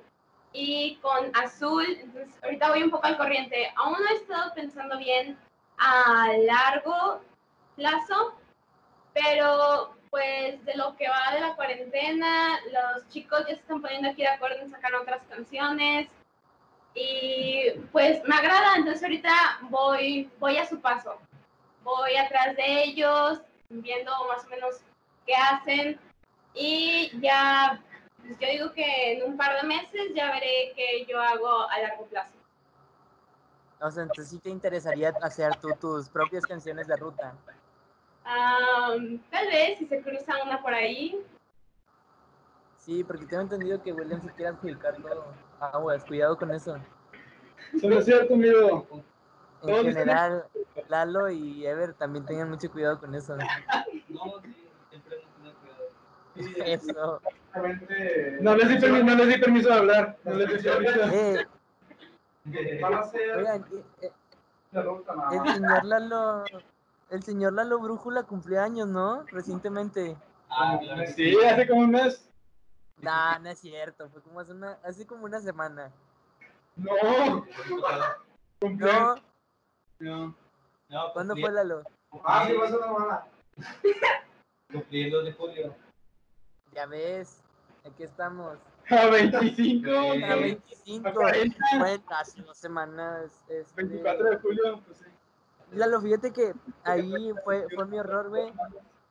y 0.53 0.97
con 0.97 1.35
Azul, 1.37 1.87
entonces 2.01 2.35
ahorita 2.43 2.69
voy 2.69 2.83
un 2.83 2.91
poco 2.91 3.07
al 3.07 3.17
corriente. 3.17 3.73
Aún 3.77 3.97
no 3.99 4.11
he 4.11 4.15
estado 4.15 4.53
pensando 4.55 4.99
bien 4.99 5.39
a 5.79 6.29
largo 6.45 7.21
plazo, 7.77 8.35
pero 9.15 9.95
pues 10.11 10.63
de 10.67 10.77
lo 10.77 10.95
que 10.97 11.09
va 11.09 11.35
de 11.35 11.41
la 11.41 11.57
cuarentena, 11.57 12.59
los 12.71 13.09
chicos 13.09 13.41
ya 13.41 13.55
se 13.55 13.61
están 13.61 13.81
poniendo 13.81 14.11
aquí 14.11 14.23
de 14.23 14.29
acuerdo 14.29 14.61
en 14.61 14.71
sacar 14.71 14.95
otras 14.95 15.23
canciones 15.25 16.09
y 16.95 17.71
pues 17.91 18.23
me 18.25 18.37
agrada, 18.37 18.75
entonces 18.77 19.03
ahorita 19.03 19.33
voy, 19.63 20.31
voy 20.39 20.59
a 20.59 20.67
su 20.67 20.81
paso, 20.81 21.19
voy 21.83 22.15
atrás 22.17 22.55
de 22.57 22.83
ellos, 22.85 23.41
viendo 23.71 24.13
más 24.29 24.45
o 24.45 24.51
menos 24.51 24.81
qué 25.27 25.35
hacen 25.35 25.99
y 26.55 27.11
ya, 27.21 27.81
pues 28.23 28.39
yo 28.39 28.49
digo 28.49 28.73
que 28.73 29.13
en 29.13 29.31
un 29.31 29.37
par 29.37 29.61
de 29.61 29.67
meses 29.67 30.13
ya 30.15 30.33
veré 30.33 30.73
qué 30.75 31.05
yo 31.09 31.21
hago 31.21 31.69
a 31.69 31.79
largo 31.81 32.07
plazo. 32.07 32.33
O 33.81 33.91
sea, 33.91 34.05
entonces 34.05 34.29
sí 34.29 34.39
te 34.39 34.51
interesaría 34.51 35.13
hacer 35.23 35.57
tú 35.57 35.69
tus 35.81 36.09
propias 36.09 36.47
canciones 36.47 36.87
de 36.87 36.97
ruta. 36.97 37.35
Am, 38.25 39.19
tal 39.31 39.47
vez 39.49 39.79
si 39.79 39.87
se 39.87 40.01
cruza 40.03 40.35
una 40.45 40.63
por 40.63 40.73
ahí. 40.73 41.21
Sí, 42.79 43.03
porque 43.03 43.27
tengo 43.27 43.43
entendido 43.43 43.83
que 43.83 43.93
William 43.93 44.23
se 44.23 44.33
quiere 44.35 44.51
adjudicar 44.51 44.97
todo. 44.97 45.25
Aguas, 45.61 46.05
cuidado 46.05 46.37
con 46.37 46.53
eso. 46.53 46.77
Eso 47.75 47.89
no 47.89 47.99
es 47.99 48.05
cierto, 48.05 48.35
amigo. 48.35 48.87
En 49.63 49.85
general, 49.85 50.45
Lalo 50.89 51.31
y 51.31 51.67
Ever 51.67 51.95
también 51.95 52.25
tengan 52.25 52.51
mucho 52.51 52.71
cuidado 52.71 53.01
con 53.01 53.15
eso. 53.15 53.37
No, 54.09 54.41
sí, 54.43 54.69
siempre 54.91 55.17
tenido 55.37 55.55
cuidado. 55.61 56.67
Eso. 56.67 57.21
Básicamente, 57.53 58.39
No 58.41 58.57
les 58.57 58.69
di 58.69 58.79
permiso, 58.79 59.05
no 59.05 59.15
les 59.15 59.29
di 59.29 59.39
permiso 59.39 59.69
de 59.69 59.75
hablar. 59.75 60.19
No 60.25 60.35
les 60.35 60.49
di 60.49 60.69
permiso. 60.69 61.01
Eh, 62.45 62.81
van 62.81 62.95
a 62.95 63.05
ser 63.05 63.37
oigan, 63.37 63.65
eh, 64.01 64.11
el 64.73 65.55
señor 65.55 65.85
Lalo, 65.85 66.45
el 67.11 67.23
señor 67.23 67.53
Lalo 67.53 67.79
Brújula 67.79 68.23
cumplió 68.25 68.63
años, 68.63 68.89
¿no? 68.89 69.25
Recientemente. 69.25 70.17
Ah, 70.49 70.79
claro. 70.81 71.03
Sí, 71.15 71.37
hace 71.45 71.69
como 71.69 71.83
un 71.83 71.91
mes. 71.91 72.29
Nah, 73.01 73.39
no 73.39 73.51
es 73.51 73.59
cierto, 73.59 74.09
fue 74.11 74.23
como 74.23 74.41
hace 74.41 74.53
una, 74.53 74.79
hace 74.83 75.07
como 75.07 75.25
una 75.25 75.41
semana. 75.41 75.93
No. 76.77 77.47
No, 78.61 79.15
No. 79.99 80.37
No, 80.89 81.13
¿cuándo 81.13 81.37
fue 81.37 81.51
Lalo? 81.53 81.85
Ah, 82.25 82.45
sí, 82.47 82.55
va 82.55 82.67
a 82.67 82.71
ser 82.71 82.79
una 82.79 83.25
el 84.91 85.11
2 85.11 85.25
de 85.25 85.33
julio. 85.33 85.75
Ya 86.73 86.87
ves, 86.87 87.42
aquí 87.85 88.03
estamos. 88.05 88.59
A 88.91 89.07
25. 89.07 89.89
A 89.91 90.15
Eh, 90.17 90.41
25, 90.41 91.09
a 91.09 91.13
40. 91.13 91.57
bueno, 91.79 92.05
hace 92.11 92.43
dos 92.43 92.57
semanas. 92.57 93.33
Este, 93.49 93.75
24 93.85 94.31
de 94.31 94.37
julio, 94.39 94.81
pues 94.85 94.99
sí. 94.99 95.05
Lalo, 95.73 96.01
fíjate 96.01 96.33
que 96.33 96.53
ahí 96.85 97.33
fue, 97.45 97.67
fue 97.75 97.87
mi 97.87 97.99
error, 97.99 98.29
güey. 98.29 98.53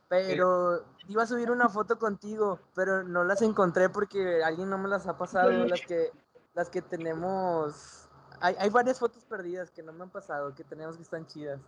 Pero 0.09 0.83
iba 1.07 1.23
a 1.23 1.27
subir 1.27 1.49
una 1.51 1.69
foto 1.69 1.97
contigo, 1.97 2.59
pero 2.75 3.01
no 3.03 3.23
las 3.23 3.41
encontré 3.41 3.89
porque 3.89 4.43
alguien 4.43 4.69
no 4.69 4.77
me 4.77 4.89
las 4.89 5.07
ha 5.07 5.17
pasado. 5.17 5.49
Las 5.65 5.81
que, 5.81 6.11
las 6.53 6.69
que 6.69 6.81
tenemos. 6.81 8.07
Hay, 8.41 8.55
hay 8.59 8.69
varias 8.69 8.99
fotos 8.99 9.23
perdidas 9.25 9.71
que 9.71 9.83
no 9.83 9.93
me 9.93 10.03
han 10.03 10.09
pasado, 10.09 10.53
que 10.53 10.63
tenemos 10.63 10.97
que 10.97 11.03
están 11.03 11.25
chidas. 11.27 11.59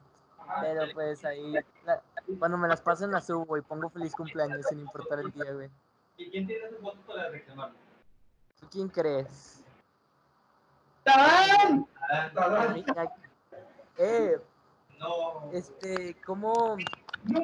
Pero 0.61 0.83
pues 0.93 1.23
ahí, 1.23 1.53
la- 1.85 2.01
cuando 2.37 2.57
me 2.57 2.67
las 2.67 2.81
pasen 2.81 3.11
las 3.11 3.25
subo 3.27 3.55
y 3.57 3.61
pongo 3.61 3.89
feliz 3.89 4.13
cumpleaños 4.13 4.65
sin 4.67 4.79
importar 4.79 5.19
el 5.19 5.31
día, 5.31 5.53
güey. 5.53 5.69
¿Y 6.17 6.29
quién 6.29 6.45
tiene 6.47 6.65
esa 6.67 6.77
foto 6.77 7.01
para 7.07 7.29
reclamarlo? 7.29 7.75
¿Tú 8.59 8.67
quién 8.71 8.87
crees? 8.89 9.63
¡Tarán! 11.03 11.85
Ah, 12.09 12.31
Eh, 13.97 14.37
no. 14.99 15.49
este, 15.51 16.15
¿cómo 16.25 16.77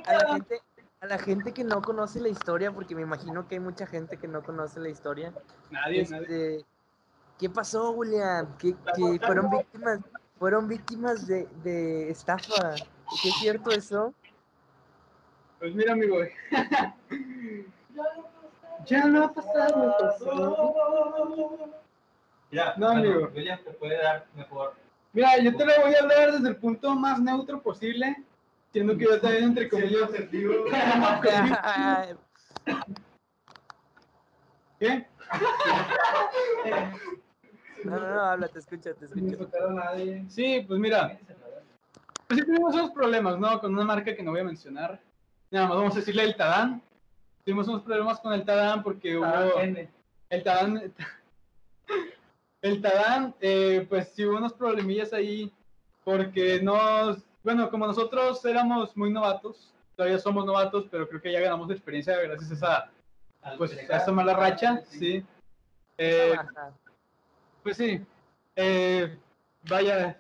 a 0.06 0.14
la 0.14 0.34
gente, 0.34 0.62
a 1.02 1.06
la 1.08 1.18
gente 1.18 1.54
que 1.54 1.64
no 1.64 1.82
conoce 1.82 2.20
la 2.20 2.30
historia, 2.30 2.72
porque 2.72 2.96
me 2.96 3.02
imagino 3.02 3.48
que 3.48 3.56
hay 3.56 3.62
mucha 3.62 3.86
gente 3.86 4.18
que 4.18 4.28
no 4.28 4.44
conoce 4.44 4.80
la 4.80 4.90
historia, 4.90 5.34
Nadie, 5.70 6.08
nadie. 6.10 6.58
este, 6.58 6.66
¿qué 7.38 7.50
pasó, 7.50 7.92
William? 7.92 8.58
Que, 8.58 8.74
que 8.96 9.20
fueron 9.26 9.50
víctimas, 9.50 10.00
fueron 10.38 10.68
víctimas 10.68 11.28
de, 11.28 11.48
de 11.64 12.10
estafa. 12.10 12.76
¿Es 12.76 13.36
cierto 13.40 13.72
eso? 13.72 14.14
Pues 15.60 15.74
mira, 15.76 15.94
amigo. 15.94 16.18
Ya 18.90 19.06
no 19.06 19.24
ha 19.26 19.34
pasado. 19.34 19.96
pasó. 20.00 21.70
Mira, 22.52 22.74
No, 22.78 22.88
bueno, 22.94 23.10
amigo. 23.12 23.30
William 23.36 23.60
te 23.64 23.72
puede 23.72 23.98
dar 24.02 24.26
mejor. 24.36 24.74
Mira, 25.14 25.38
yo 25.38 25.56
te 25.56 25.66
lo 25.66 25.72
voy 25.82 25.94
a 25.94 26.00
hablar 26.00 26.32
desde 26.34 26.50
el 26.50 26.56
punto 26.58 26.96
más 26.96 27.20
neutro 27.20 27.62
posible, 27.62 28.16
siendo 28.72 28.98
que 28.98 29.06
yo 29.06 29.22
también, 29.22 29.44
entre 29.46 29.70
comillas, 29.70 30.10
¿Qué? 34.80 35.08
No, 37.84 38.00
no, 38.00 38.10
no, 38.16 38.22
habla, 38.22 38.48
te 38.48 38.60
escucho, 38.60 38.94
te 38.96 39.06
escucho. 39.06 39.26
insultar 39.26 39.64
a 39.64 39.74
nadie. 39.74 40.26
Sí, 40.30 40.64
pues 40.68 40.80
mira, 40.80 41.18
pues 42.28 42.40
sí 42.40 42.46
tuvimos 42.46 42.74
unos 42.74 42.92
problemas, 42.92 43.38
¿no? 43.40 43.60
Con 43.60 43.74
una 43.74 43.84
marca 43.86 44.16
que 44.16 44.24
no 44.24 44.32
voy 44.32 44.40
a 44.42 44.46
mencionar. 44.46 45.00
Nada 45.52 45.68
más 45.68 45.78
vamos 45.78 45.94
a 45.94 46.00
decirle 46.00 46.24
el 46.24 46.36
Tadán. 46.36 46.82
Tuvimos 47.50 47.68
unos 47.68 47.82
problemas 47.82 48.20
con 48.20 48.32
el 48.32 48.46
Tadán 48.46 48.84
porque 48.84 49.18
hubo... 49.18 49.60
N. 49.60 49.90
El 50.30 50.44
Tadán, 50.44 50.94
el 52.62 52.80
Tadán, 52.80 53.34
eh, 53.42 53.88
pues 53.90 54.10
sí 54.10 54.24
hubo 54.24 54.38
unos 54.38 54.54
problemillas 54.54 55.14
ahí, 55.14 55.52
porque 56.04 56.62
nos, 56.62 57.18
bueno, 57.44 57.72
como 57.72 57.88
nosotros 57.88 58.46
éramos 58.46 58.96
muy 58.96 59.10
novatos, 59.10 59.74
todavía 59.96 60.20
somos 60.20 60.46
novatos, 60.46 60.86
pero 60.92 61.10
creo 61.10 61.22
que 61.24 61.32
ya 61.32 61.40
ganamos 61.40 61.72
experiencia 61.72 62.22
gracias 62.22 62.52
a 62.52 62.54
esa, 62.54 62.92
Al 63.42 63.58
pues, 63.58 63.76
a 63.90 63.98
esa 63.98 64.12
mala 64.12 64.36
racha, 64.36 64.84
sí. 64.88 65.26
Eh, 65.98 66.36
Ajá. 66.38 66.72
pues 67.64 67.78
sí, 67.78 68.00
eh, 68.58 69.18
vaya, 69.68 70.20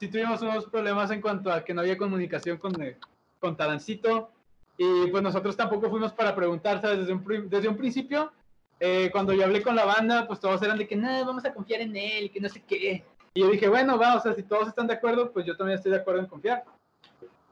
sí 0.00 0.08
tuvimos 0.08 0.40
unos 0.40 0.64
problemas 0.64 1.10
en 1.10 1.20
cuanto 1.20 1.52
a 1.52 1.62
que 1.62 1.74
no 1.74 1.82
había 1.82 1.98
comunicación 1.98 2.56
con, 2.56 2.80
eh, 2.80 2.96
con 3.40 3.58
Tadancito, 3.58 4.30
y 4.78 5.06
pues 5.10 5.22
nosotros 5.22 5.56
tampoco 5.56 5.88
fuimos 5.90 6.12
para 6.12 6.34
preguntar, 6.34 6.80
¿sabes? 6.80 7.00
Desde 7.00 7.12
un, 7.12 7.48
desde 7.48 7.68
un 7.68 7.76
principio, 7.76 8.32
eh, 8.78 9.08
cuando 9.10 9.32
yo 9.32 9.44
hablé 9.44 9.62
con 9.62 9.74
la 9.74 9.84
banda, 9.84 10.26
pues 10.26 10.38
todos 10.40 10.60
eran 10.62 10.76
de 10.78 10.86
que, 10.86 10.96
no, 10.96 11.24
vamos 11.24 11.44
a 11.44 11.54
confiar 11.54 11.80
en 11.80 11.96
él, 11.96 12.30
que 12.30 12.40
no 12.40 12.48
sé 12.48 12.62
qué. 12.62 13.04
Y 13.34 13.40
yo 13.40 13.48
dije, 13.50 13.68
bueno, 13.68 13.98
va, 13.98 14.16
o 14.16 14.20
sea, 14.20 14.34
si 14.34 14.42
todos 14.42 14.68
están 14.68 14.86
de 14.86 14.94
acuerdo, 14.94 15.32
pues 15.32 15.46
yo 15.46 15.56
también 15.56 15.76
estoy 15.76 15.92
de 15.92 15.98
acuerdo 15.98 16.20
en 16.20 16.26
confiar. 16.26 16.64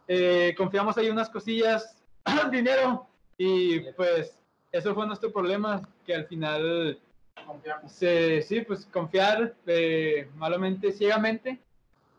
Eh, 0.07 0.55
confiamos 0.57 0.97
ahí 0.99 1.09
unas 1.09 1.31
cosillas, 1.31 2.03
dinero, 2.51 3.07
y 3.39 3.81
pues 3.93 4.39
eso 4.71 4.95
fue 4.95 5.07
nuestro 5.07 5.33
problema, 5.33 5.81
que 6.05 6.15
al 6.15 6.27
final 6.27 6.99
Confiamos. 7.47 7.91
se- 7.93 8.43
sí, 8.43 8.61
pues 8.63 8.87
confiar 8.87 9.55
eh, 9.67 10.29
malamente, 10.37 10.93
ciegamente, 10.93 11.59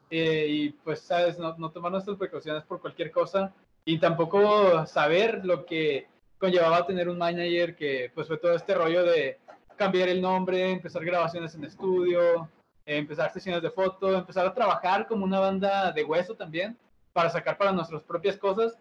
eh, 0.09 0.45
y 0.49 0.69
pues, 0.69 1.01
sabes, 1.01 1.37
no, 1.39 1.55
no 1.57 1.69
tomar 1.71 1.91
nuestras 1.91 2.17
precauciones 2.17 2.63
por 2.63 2.79
cualquier 2.81 3.11
cosa, 3.11 3.53
y 3.85 3.99
tampoco 3.99 4.85
saber 4.87 5.45
lo 5.45 5.65
que 5.65 6.07
conllevaba 6.39 6.85
tener 6.85 7.07
un 7.07 7.19
manager, 7.19 7.75
que 7.75 8.11
pues 8.13 8.27
fue 8.27 8.37
todo 8.37 8.53
este 8.53 8.73
rollo 8.73 9.03
de 9.03 9.37
cambiar 9.77 10.09
el 10.09 10.21
nombre, 10.21 10.71
empezar 10.71 11.05
grabaciones 11.05 11.53
en 11.55 11.63
estudio, 11.63 12.49
empezar 12.85 13.31
sesiones 13.31 13.61
de 13.61 13.69
foto, 13.69 14.15
empezar 14.15 14.45
a 14.45 14.53
trabajar 14.53 15.07
como 15.07 15.23
una 15.23 15.39
banda 15.39 15.91
de 15.91 16.03
hueso 16.03 16.35
también, 16.35 16.77
para 17.13 17.29
sacar 17.29 17.57
para 17.57 17.71
nuestras 17.71 18.01
propias 18.03 18.37
cosas. 18.37 18.77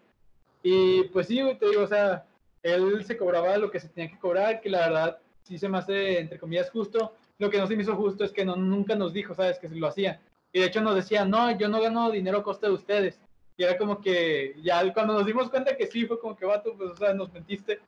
Y 0.63 1.03
pues 1.05 1.27
sí, 1.27 1.41
te 1.59 1.69
digo, 1.69 1.83
o 1.83 1.87
sea, 1.87 2.25
él 2.63 3.03
se 3.05 3.17
cobraba 3.17 3.55
lo 3.57 3.69
que 3.69 3.79
se 3.79 3.89
tenía 3.89 4.09
que 4.09 4.19
cobrar, 4.19 4.59
que 4.59 4.69
la 4.69 4.79
verdad 4.79 5.19
sí 5.43 5.59
se 5.59 5.69
me 5.69 5.77
hace, 5.77 6.19
entre 6.19 6.39
comillas, 6.39 6.71
justo. 6.71 7.13
Lo 7.37 7.49
que 7.49 7.59
no 7.59 7.67
se 7.67 7.75
me 7.75 7.83
hizo 7.83 7.95
justo 7.95 8.23
es 8.23 8.31
que 8.31 8.45
no, 8.45 8.55
nunca 8.55 8.95
nos 8.95 9.13
dijo, 9.13 9.35
¿sabes? 9.35 9.59
Que 9.59 9.69
se 9.69 9.75
lo 9.75 9.87
hacía. 9.87 10.19
Y 10.51 10.59
de 10.59 10.65
hecho 10.65 10.81
nos 10.81 10.95
decía, 10.95 11.25
no, 11.25 11.51
yo 11.57 11.67
no 11.67 11.81
gano 11.81 12.09
dinero 12.09 12.39
a 12.39 12.43
costa 12.43 12.67
de 12.67 12.73
ustedes. 12.73 13.19
Y 13.57 13.63
era 13.63 13.77
como 13.77 14.01
que, 14.01 14.59
ya 14.61 14.93
cuando 14.93 15.13
nos 15.13 15.25
dimos 15.25 15.49
cuenta 15.49 15.77
que 15.77 15.87
sí, 15.87 16.05
fue 16.05 16.19
como 16.19 16.35
que, 16.35 16.45
vato, 16.45 16.75
pues, 16.75 16.91
o 16.91 16.95
sea, 16.97 17.13
nos 17.13 17.31
mentiste. 17.31 17.81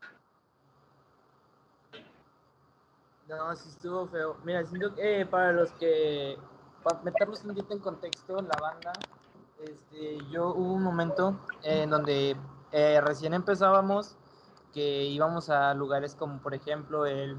No, 3.27 3.53
sí 3.55 3.67
estuvo 3.69 4.07
feo. 4.07 4.37
Mira, 4.45 4.65
siento 4.65 4.95
que 4.95 5.21
eh, 5.21 5.25
para 5.25 5.51
los 5.51 5.71
que, 5.73 6.37
para 6.83 7.01
meterlos 7.01 7.43
un 7.43 7.49
poquito 7.49 7.73
en 7.73 7.79
contexto, 7.79 8.41
la 8.41 8.57
banda, 8.61 8.93
este, 9.59 10.19
yo 10.31 10.53
hubo 10.53 10.73
un 10.73 10.83
momento 10.83 11.37
en 11.63 11.89
donde 11.89 12.37
eh, 12.71 13.01
recién 13.01 13.33
empezábamos, 13.33 14.15
que 14.73 15.03
íbamos 15.03 15.49
a 15.49 15.73
lugares 15.73 16.15
como, 16.15 16.41
por 16.41 16.53
ejemplo, 16.53 17.05
el, 17.05 17.37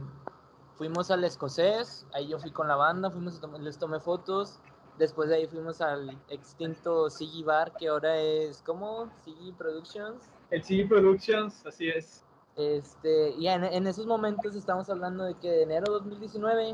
fuimos 0.77 1.11
al 1.11 1.25
escocés, 1.25 2.07
ahí 2.13 2.29
yo 2.29 2.39
fui 2.39 2.51
con 2.51 2.69
la 2.69 2.77
banda, 2.77 3.11
fuimos 3.11 3.41
les 3.61 3.79
tomé 3.79 4.01
fotos, 4.01 4.61
después 4.99 5.29
de 5.29 5.37
ahí 5.37 5.47
fuimos 5.47 5.81
al 5.81 6.19
extinto 6.29 7.09
CG 7.09 7.45
Bar, 7.45 7.73
que 7.79 7.89
ahora 7.89 8.19
es, 8.21 8.63
¿cómo? 8.63 9.11
CG 9.25 9.55
Productions. 9.57 10.31
El 10.51 10.63
CD 10.63 10.87
Productions, 10.87 11.65
así 11.67 11.89
es. 11.89 12.25
Este, 12.57 13.31
y 13.39 13.47
en, 13.47 13.65
en 13.65 13.87
esos 13.87 14.07
momentos 14.07 14.57
estamos 14.57 14.91
hablando 14.91 15.25
de 15.25 15.35
que 15.35 15.49
de 15.49 15.63
enero 15.63 15.93
2019, 15.93 16.73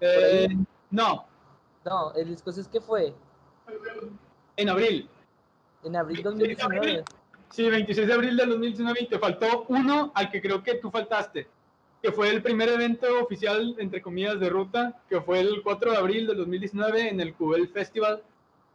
Eh, 0.00 0.48
no, 0.90 1.26
no, 1.84 2.12
el 2.14 2.32
escocés, 2.32 2.68
¿qué 2.68 2.80
fue? 2.80 3.14
en 4.56 4.68
abril. 4.68 5.08
En 5.84 5.96
abril 5.96 6.22
26 6.22 6.56
de 6.56 6.62
abril. 6.62 6.80
2019. 6.80 7.04
Sí, 7.50 7.70
26 7.70 8.06
de 8.08 8.12
abril 8.14 8.36
del 8.36 8.48
2019 8.50 9.02
y 9.02 9.06
te 9.08 9.18
faltó 9.18 9.64
uno 9.68 10.10
al 10.14 10.30
que 10.30 10.42
creo 10.42 10.62
que 10.62 10.74
tú 10.74 10.90
faltaste, 10.90 11.48
que 12.02 12.10
fue 12.10 12.30
el 12.30 12.42
primer 12.42 12.68
evento 12.68 13.06
oficial, 13.22 13.76
entre 13.78 14.02
comillas, 14.02 14.40
de 14.40 14.50
ruta, 14.50 15.00
que 15.08 15.20
fue 15.20 15.40
el 15.40 15.62
4 15.62 15.92
de 15.92 15.96
abril 15.96 16.26
del 16.26 16.36
2019 16.38 17.08
en 17.08 17.20
el 17.20 17.34
Cubel 17.34 17.68
Festival, 17.68 18.22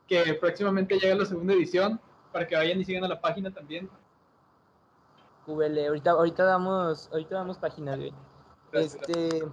que 0.07 0.33
próximamente 0.35 0.97
llega 0.97 1.15
la 1.15 1.25
segunda 1.25 1.53
edición, 1.53 1.99
para 2.31 2.47
que 2.47 2.55
vayan 2.55 2.79
y 2.79 2.85
sigan 2.85 3.03
a 3.03 3.09
la 3.09 3.19
página 3.19 3.51
también. 3.51 3.89
QL, 5.45 5.87
ahorita, 5.87 6.11
ahorita 6.11 6.43
damos, 6.45 7.09
ahorita 7.11 7.35
damos 7.35 7.57
páginas, 7.57 7.97
güey. 7.97 8.13
Este, 8.71 9.43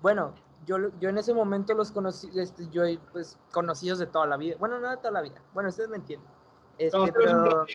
bueno, 0.00 0.34
yo, 0.66 0.76
yo 0.98 1.08
en 1.08 1.16
ese 1.16 1.32
momento 1.32 1.72
los 1.72 1.92
conocí, 1.92 2.28
este, 2.38 2.68
yo, 2.70 2.82
pues, 3.12 3.38
conocidos 3.50 3.98
de 3.98 4.06
toda 4.06 4.26
la 4.26 4.36
vida. 4.36 4.56
Bueno, 4.58 4.78
no 4.78 4.90
de 4.90 4.96
toda 4.98 5.10
la 5.10 5.22
vida. 5.22 5.40
Bueno, 5.54 5.70
ustedes 5.70 5.88
me 5.88 5.96
entienden. 5.96 6.28
Este, 6.76 7.12
pero, 7.12 7.66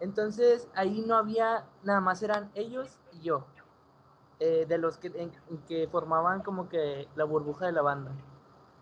entonces, 0.00 0.68
ahí 0.74 1.04
no 1.06 1.16
había, 1.16 1.64
nada 1.84 2.00
más 2.00 2.22
eran 2.22 2.50
ellos 2.54 2.98
y 3.12 3.20
yo. 3.20 3.46
Eh, 4.42 4.66
de 4.68 4.78
los 4.78 4.98
que, 4.98 5.08
en- 5.14 5.32
que 5.68 5.88
formaban 5.88 6.42
como 6.42 6.68
que 6.68 7.08
la 7.16 7.24
burbuja 7.24 7.66
de 7.66 7.72
la 7.72 7.82
banda. 7.82 8.12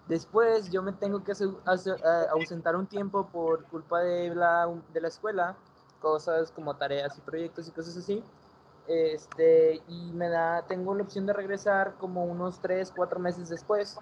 Después 0.09 0.71
yo 0.73 0.83
me 0.83 0.93
tengo 0.93 1.23
que 1.23 1.33
ausentar 2.31 2.77
un 2.77 2.87
tiempo 2.87 3.29
por 3.31 3.65
culpa 3.67 4.01
de 4.01 4.35
la, 4.35 4.69
de 4.93 5.01
la 5.01 5.09
escuela, 5.09 5.57
cosas 6.01 6.51
como 6.51 6.77
tareas 6.77 7.17
y 7.19 7.21
proyectos 7.21 7.69
y 7.69 7.73
cosas 7.73 7.97
así. 7.97 8.25
Este, 8.89 9.83
y 9.87 10.13
me 10.13 10.29
da, 10.29 10.63
tengo 10.67 10.95
la 10.95 11.05
opción 11.05 11.27
de 11.27 11.33
regresar 11.33 11.95
como 11.99 12.25
unos 12.25 12.61
3, 12.61 12.93
4 12.95 13.21
meses 13.21 13.49
después, 13.49 13.97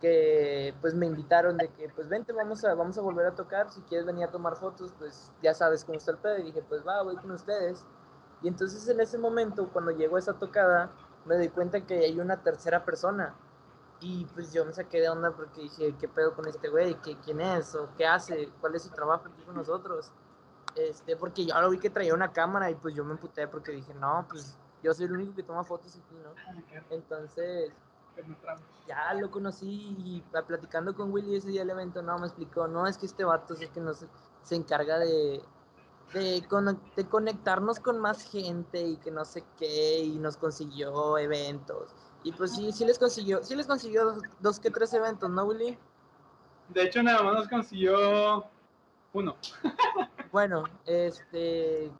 que 0.00 0.74
pues 0.82 0.94
me 0.94 1.06
invitaron 1.06 1.56
de 1.56 1.68
que 1.68 1.88
pues 1.88 2.08
vente, 2.08 2.32
vamos 2.32 2.62
a, 2.64 2.74
vamos 2.74 2.98
a 2.98 3.00
volver 3.00 3.26
a 3.26 3.34
tocar, 3.34 3.70
si 3.70 3.80
quieres 3.82 4.06
venir 4.06 4.24
a 4.24 4.30
tomar 4.30 4.56
fotos, 4.56 4.92
pues 4.98 5.32
ya 5.42 5.54
sabes 5.54 5.84
cómo 5.84 5.96
está 5.98 6.10
el 6.10 6.18
pedo. 6.18 6.38
Y 6.38 6.42
dije, 6.44 6.62
pues 6.68 6.86
va, 6.86 7.02
voy 7.02 7.16
con 7.16 7.30
ustedes. 7.30 7.82
Y 8.46 8.48
entonces 8.48 8.86
en 8.88 9.00
ese 9.00 9.18
momento, 9.18 9.68
cuando 9.72 9.90
llegó 9.90 10.18
esa 10.18 10.38
tocada, 10.38 10.92
me 11.24 11.36
di 11.36 11.48
cuenta 11.48 11.84
que 11.84 11.94
hay 11.98 12.20
una 12.20 12.44
tercera 12.44 12.84
persona. 12.84 13.34
Y 13.98 14.26
pues 14.26 14.52
yo 14.52 14.64
me 14.64 14.72
saqué 14.72 15.00
de 15.00 15.08
onda 15.08 15.32
porque 15.34 15.62
dije, 15.62 15.96
¿qué 15.98 16.06
pedo 16.06 16.32
con 16.32 16.46
este 16.46 16.68
güey? 16.68 16.94
¿Qué, 17.02 17.18
¿Quién 17.18 17.40
es? 17.40 17.74
¿O 17.74 17.92
qué 17.96 18.06
hace? 18.06 18.52
¿Cuál 18.60 18.76
es 18.76 18.84
su 18.84 18.90
trabajo 18.90 19.26
aquí 19.26 19.42
con 19.42 19.56
nosotros? 19.56 20.12
Este, 20.76 21.16
porque 21.16 21.44
yo 21.44 21.60
lo 21.60 21.70
vi 21.70 21.80
que 21.80 21.90
traía 21.90 22.14
una 22.14 22.32
cámara 22.32 22.70
y 22.70 22.76
pues 22.76 22.94
yo 22.94 23.04
me 23.04 23.14
emputé 23.14 23.48
porque 23.48 23.72
dije, 23.72 23.94
no, 23.94 24.28
pues 24.30 24.60
yo 24.80 24.94
soy 24.94 25.06
el 25.06 25.12
único 25.14 25.34
que 25.34 25.42
toma 25.42 25.64
fotos 25.64 25.96
aquí, 25.96 26.14
¿no? 26.14 26.32
Entonces, 26.88 27.72
ya 28.86 29.12
lo 29.14 29.30
conocí 29.30 29.66
y 29.98 30.24
a- 30.36 30.46
platicando 30.46 30.94
con 30.94 31.12
Willy 31.12 31.36
ese 31.36 31.48
día 31.50 31.60
del 31.62 31.70
evento, 31.70 32.02
no, 32.02 32.18
me 32.18 32.26
explicó, 32.26 32.68
no, 32.68 32.86
es 32.86 32.96
que 32.98 33.06
este 33.06 33.24
vato 33.24 33.54
es 33.54 33.60
el 33.62 33.70
que 33.72 33.80
nos, 33.80 34.06
se 34.42 34.54
encarga 34.54 34.98
de, 34.98 35.42
de, 36.12 36.46
cono- 36.48 36.80
de 36.96 37.08
conectarnos 37.08 37.80
con 37.80 37.98
más 37.98 38.22
gente 38.22 38.80
y 38.82 38.96
que 38.98 39.10
no 39.10 39.24
sé 39.24 39.44
qué, 39.56 40.00
y 40.00 40.18
nos 40.18 40.36
consiguió 40.36 41.18
eventos. 41.18 41.94
Y 42.22 42.32
pues 42.32 42.54
sí, 42.54 42.72
sí 42.72 42.84
les 42.84 42.98
consiguió, 42.98 43.42
sí 43.42 43.54
les 43.54 43.66
consiguió 43.66 44.04
dos, 44.04 44.22
dos 44.40 44.60
que 44.60 44.70
tres 44.70 44.92
eventos, 44.94 45.30
¿no, 45.30 45.44
Willy? 45.44 45.78
De 46.68 46.82
hecho, 46.82 47.02
nada 47.02 47.22
más 47.22 47.34
nos 47.34 47.48
consiguió 47.48 48.50
uno. 49.12 49.36
Bueno, 50.30 50.64
este... 50.84 51.90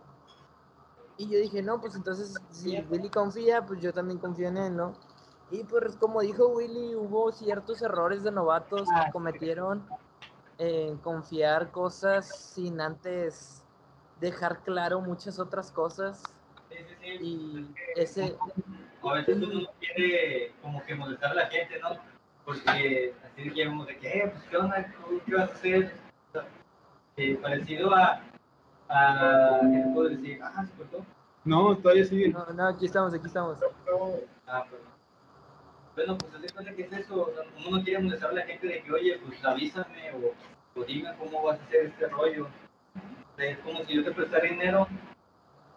Y 1.19 1.29
yo 1.31 1.39
dije, 1.39 1.63
no, 1.63 1.81
pues 1.81 1.95
entonces 1.95 2.35
si 2.51 2.79
Willy 2.83 3.11
confía, 3.11 3.65
pues 3.65 3.81
yo 3.81 3.93
también 3.93 4.19
confío 4.19 4.49
en 4.49 4.59
él, 4.59 4.77
¿no? 4.77 4.93
Y 5.51 5.65
pues 5.65 5.97
como 5.97 6.21
dijo 6.21 6.49
Willy, 6.49 6.95
hubo 6.95 7.33
ciertos 7.33 7.81
errores 7.83 8.23
de 8.23 8.33
novatos 8.33 8.93
que 8.93 9.09
cometieron 9.09 9.89
en 10.59 10.99
confiar 10.99 11.71
cosas 11.71 12.29
sin 12.55 12.81
antes 12.81 13.66
dejar 14.21 14.61
claro 14.61 15.01
muchas 15.01 15.39
otras 15.39 15.71
cosas. 15.71 16.23
Sí, 16.71 16.77
sí, 16.79 16.95
sí. 17.01 17.09
Y 17.21 17.75
ese, 17.97 18.37
A 19.03 19.15
veces 19.15 19.37
uno 19.37 19.61
no 19.61 19.69
quiere 19.79 20.53
como 20.63 20.85
que 20.85 20.95
molestar 20.95 21.33
a 21.33 21.35
la 21.35 21.47
gente, 21.47 21.79
¿no? 21.81 21.91
Porque 22.45 23.15
así 23.25 23.43
dijimos 23.43 23.87
de 23.87 23.99
que, 23.99 24.09
eh, 24.09 24.29
pues, 24.33 24.45
¿qué 24.45 24.57
onda? 24.57 24.93
¿Tú 24.93 25.21
¿Qué 25.27 25.35
vas 25.35 25.51
a 25.51 25.53
hacer? 25.53 25.93
Eh, 27.17 27.39
parecido 27.41 27.95
a, 27.95 28.21
a, 28.89 29.61
¿qué 29.63 29.79
te 29.79 29.95
puedo 29.95 30.09
decir? 30.11 30.39
Ah, 30.43 30.67
se 30.67 30.73
cortó. 30.75 31.05
No, 31.45 31.77
todavía 31.79 32.05
sigue. 32.05 32.29
no, 32.29 32.45
no, 32.53 32.69
aquí 32.69 32.87
estamos, 32.87 33.15
aquí 33.15 33.27
estamos. 33.27 33.59
Ah, 34.47 34.65
pues. 34.69 34.83
Bueno, 35.95 36.19
pues 36.19 36.43
de 36.43 36.51
cuenta 36.51 36.75
que 36.75 36.83
es 36.83 36.93
eso. 36.93 37.33
Uno 37.67 37.79
no 37.79 37.85
quiere 37.85 38.03
molestar 38.03 38.31
a 38.31 38.35
la 38.35 38.43
gente 38.43 38.67
de 38.67 38.83
que, 38.83 38.93
oye, 38.93 39.19
pues 39.25 39.43
avísame 39.45 40.13
o, 40.13 40.81
o 40.81 40.85
dime 40.85 41.15
cómo 41.19 41.43
vas 41.43 41.59
a 41.59 41.63
hacer 41.65 41.87
este 41.87 42.07
rollo. 42.09 42.49
Es 43.39 43.59
como 43.59 43.85
si 43.85 43.95
yo 43.95 44.05
te 44.05 44.13
prestara 44.13 44.49
dinero 44.49 44.89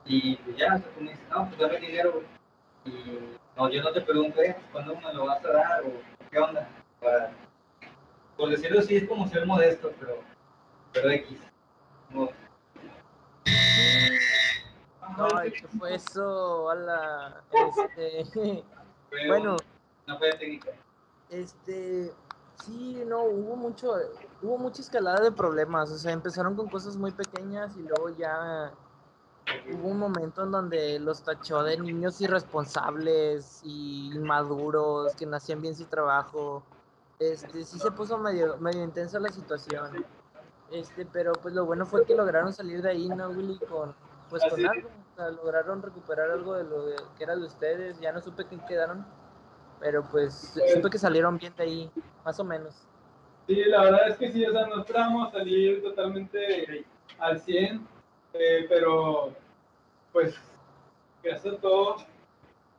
y 0.06 0.38
pues 0.38 0.58
ya, 0.58 0.76
o 0.76 0.78
sea, 0.80 0.90
tú 0.92 1.02
me 1.02 1.12
dices, 1.12 1.26
no, 1.30 1.48
pues 1.48 1.60
dame 1.60 1.80
dinero. 1.80 2.24
Y 2.86 3.20
no, 3.58 3.70
yo 3.70 3.84
no 3.84 3.92
te 3.92 4.02
pregunto, 4.02 4.42
eh, 4.42 4.56
pues, 4.56 4.68
¿cuándo 4.72 4.96
me 4.96 5.14
lo 5.14 5.26
vas 5.26 5.44
a 5.44 5.52
dar 5.52 5.84
o 5.84 5.92
qué 6.32 6.40
onda? 6.40 6.68
Para, 7.02 7.32
por 8.38 8.50
decirlo 8.50 8.80
así, 8.80 8.96
es 8.96 9.08
como 9.08 9.28
ser 9.28 9.46
modesto, 9.46 9.92
pero, 10.00 10.24
pero 10.94 11.10
X. 11.12 11.38
No, 12.12 12.30
Ay, 15.36 15.52
¿qué 15.52 15.68
fue 15.78 15.96
eso? 15.96 16.64
Hola. 16.64 17.44
Este, 17.52 18.24
fue 19.10 19.28
bueno, 19.28 19.58
una 20.08 20.18
falla 20.18 20.38
técnica. 20.40 20.72
Este, 21.30 22.14
sí, 22.64 23.04
no, 23.06 23.24
hubo 23.24 23.56
mucho, 23.56 23.94
hubo 24.42 24.58
mucha 24.58 24.82
escalada 24.82 25.22
de 25.22 25.32
problemas, 25.32 25.92
o 25.92 25.98
sea, 25.98 26.12
empezaron 26.12 26.56
con 26.56 26.68
cosas 26.70 26.96
muy 26.96 27.12
pequeñas 27.12 27.76
y 27.78 27.82
luego 27.84 28.10
ya 28.10 28.72
hubo 29.74 29.88
un 29.90 30.00
momento 30.00 30.44
en 30.44 30.52
donde 30.52 31.00
los 31.00 31.22
tachó 31.24 31.64
de 31.64 31.78
niños 31.78 32.20
irresponsables 32.22 33.62
y 33.64 34.12
inmaduros, 34.16 35.16
que 35.16 35.26
no 35.26 35.38
hacían 35.38 35.62
bien 35.62 35.76
su 35.76 35.86
trabajo. 35.86 36.64
Este, 37.20 37.64
sí 37.66 37.78
se 37.80 37.92
puso 37.92 38.18
medio, 38.18 38.58
medio 38.58 38.84
intensa 38.84 39.20
la 39.20 39.30
situación. 39.30 40.06
Este, 40.72 41.06
pero 41.06 41.34
pues 41.34 41.54
lo 41.54 41.66
bueno 41.66 41.86
fue 41.86 42.06
que 42.06 42.16
lograron 42.16 42.54
salir 42.54 42.82
de 42.82 42.92
ahí, 42.92 43.10
¿no, 43.10 43.30
Willy? 43.30 43.60
Con, 43.60 43.94
pues 44.30 44.44
con 44.50 44.66
algo, 44.66 44.88
o 44.90 45.16
sea, 45.16 45.30
lograron 45.30 45.82
recuperar 45.82 46.30
algo 46.32 46.54
de 46.54 46.64
lo 46.64 46.86
de- 46.86 46.96
que 47.18 47.24
era 47.24 47.36
de 47.36 47.44
ustedes, 47.44 48.00
ya 48.00 48.12
no 48.12 48.22
supe 48.22 48.46
quién 48.46 48.62
quedaron. 48.66 49.06
Pero 49.80 50.04
pues 50.12 50.52
Pues- 50.56 50.74
supe 50.74 50.90
que 50.90 50.98
salieron 50.98 51.38
bien 51.38 51.54
de 51.58 51.64
ahí, 51.64 51.92
más 52.26 52.40
o 52.40 52.44
menos. 52.44 52.86
Sí, 53.48 53.56
la 53.66 53.84
verdad 53.84 54.10
es 54.10 54.18
que 54.18 54.32
sí, 54.32 54.46
o 54.46 54.52
sea, 54.52 54.68
no 54.68 54.80
esperábamos 54.82 55.32
salir 55.32 55.82
totalmente 55.82 56.86
al 57.18 57.40
100, 57.40 57.88
eh, 58.34 58.66
pero 58.70 59.34
pues 60.14 60.36
gracias 61.24 61.56
a 61.56 61.58
todo, 61.58 61.96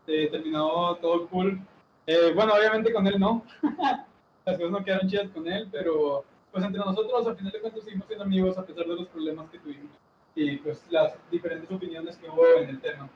eh, 0.06 0.28
terminó 0.30 0.94
todo 0.96 1.26
cool. 1.28 1.60
Eh, 2.06 2.32
bueno, 2.34 2.54
obviamente 2.54 2.92
con 2.92 3.06
él 3.06 3.18
no, 3.18 3.44
las 4.44 4.56
cosas 4.56 4.70
no 4.70 4.84
quedaron 4.84 5.08
chidas 5.08 5.28
con 5.30 5.46
él, 5.48 5.68
pero 5.72 6.24
pues 6.52 6.64
entre 6.64 6.80
nosotros 6.80 7.26
al 7.26 7.36
final 7.36 7.52
de 7.52 7.60
cuentas 7.60 7.84
seguimos 7.84 8.06
siendo 8.06 8.24
amigos 8.24 8.58
a 8.58 8.64
pesar 8.64 8.86
de 8.86 8.94
los 8.94 9.08
problemas 9.08 9.50
que 9.50 9.58
tuvimos 9.58 9.90
y 10.34 10.56
pues 10.58 10.84
las 10.90 11.14
diferentes 11.30 11.70
opiniones 11.70 12.16
que 12.16 12.28
hubo 12.28 12.44
en 12.58 12.68
el 12.70 12.80
tema. 12.80 13.08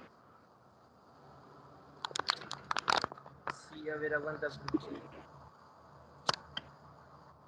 Sí, 3.84 3.90
a 3.90 3.96
ver, 3.96 4.14
aguanta. 4.14 4.48
porque- 4.72 4.98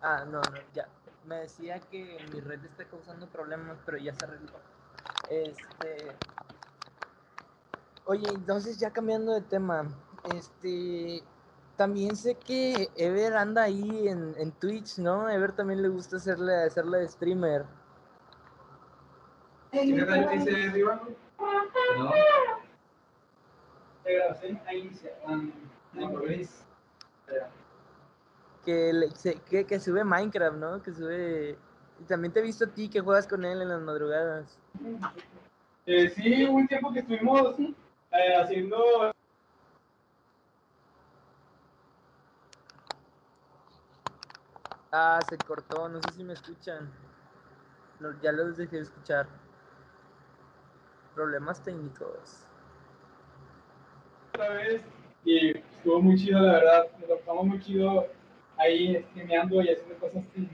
Ah, 0.03 0.25
no, 0.27 0.43
no, 0.43 0.59
ya. 0.75 0.87
Me 1.25 1.37
decía 1.37 1.81
que 1.81 2.19
mi 2.31 2.41
red 2.41 2.63
está 2.67 2.85
causando 2.85 3.27
problemas, 3.27 3.79
pero 3.87 3.97
ya 3.97 4.13
se 4.13 4.27
arregló. 4.27 4.53
Este. 5.31 6.15
Oye, 8.05 8.29
entonces 8.29 8.77
ya 8.79 8.91
cambiando 8.93 9.33
de 9.33 9.41
tema, 9.41 9.89
este. 10.35 11.23
También 11.79 12.17
sé 12.17 12.35
que 12.35 12.91
Ever 12.97 13.35
anda 13.35 13.63
ahí 13.63 14.09
en, 14.09 14.35
en 14.39 14.53
Twitch, 14.53 14.99
¿no? 14.99 15.29
Ever 15.31 15.53
también 15.53 15.81
le 15.83 15.89
gusta 15.89 16.17
hacerle, 16.17 16.55
hacerle 16.65 16.99
de 16.99 17.09
streamer. 17.09 17.65
¿Sí 19.73 19.93
me 19.93 20.05
da 20.05 20.29
que 20.29 20.37
dice? 20.39 20.85
¿No? 21.99 22.13
De 24.05 24.15
grabación 24.15 24.61
ahí 24.67 25.01
um, 25.27 25.41
Luis. 25.41 25.66
Que, 28.65 28.93
le- 28.93 29.11
que, 29.49 29.65
que 29.65 29.81
sube 29.81 30.03
Minecraft, 30.05 30.57
¿no? 30.57 30.83
Que 30.83 30.93
sube. 30.93 31.57
Y 32.01 32.05
también 32.05 32.33
te 32.33 32.41
he 32.41 32.43
visto 32.43 32.65
a 32.65 32.69
ti 32.69 32.89
que 32.89 33.01
juegas 33.01 33.27
con 33.27 33.45
él 33.45 33.63
en 33.63 33.69
las 33.69 33.81
madrugadas. 33.81 34.59
Eh, 35.87 36.11
sí, 36.11 36.45
un 36.45 36.67
tiempo 36.67 36.93
que 36.93 37.01
estuvimos 37.01 37.59
eh, 37.61 38.35
haciendo 38.43 39.13
Ah, 44.93 45.21
se 45.29 45.37
cortó, 45.39 45.89
no 45.89 46.01
sé 46.03 46.13
si 46.13 46.25
me 46.25 46.33
escuchan. 46.33 46.91
Ya 48.23 48.33
los 48.33 48.57
dejé 48.57 48.77
de 48.77 48.83
escuchar. 48.83 49.27
Problemas 51.15 51.63
técnicos. 51.63 52.43
otra 54.35 54.51
vez 54.51 54.83
y 55.25 55.53
estuvo 55.87 56.03
muy 56.03 56.17
chido, 56.17 56.41
la 56.41 56.53
verdad. 56.55 56.87
Nos 56.99 57.25
lo 57.27 57.45
muy 57.45 57.61
chido 57.61 58.07
ahí 58.57 59.01
streameando 59.11 59.63
y 59.63 59.69
haciendo 59.69 59.97
cosas 60.01 60.25
sin, 60.35 60.51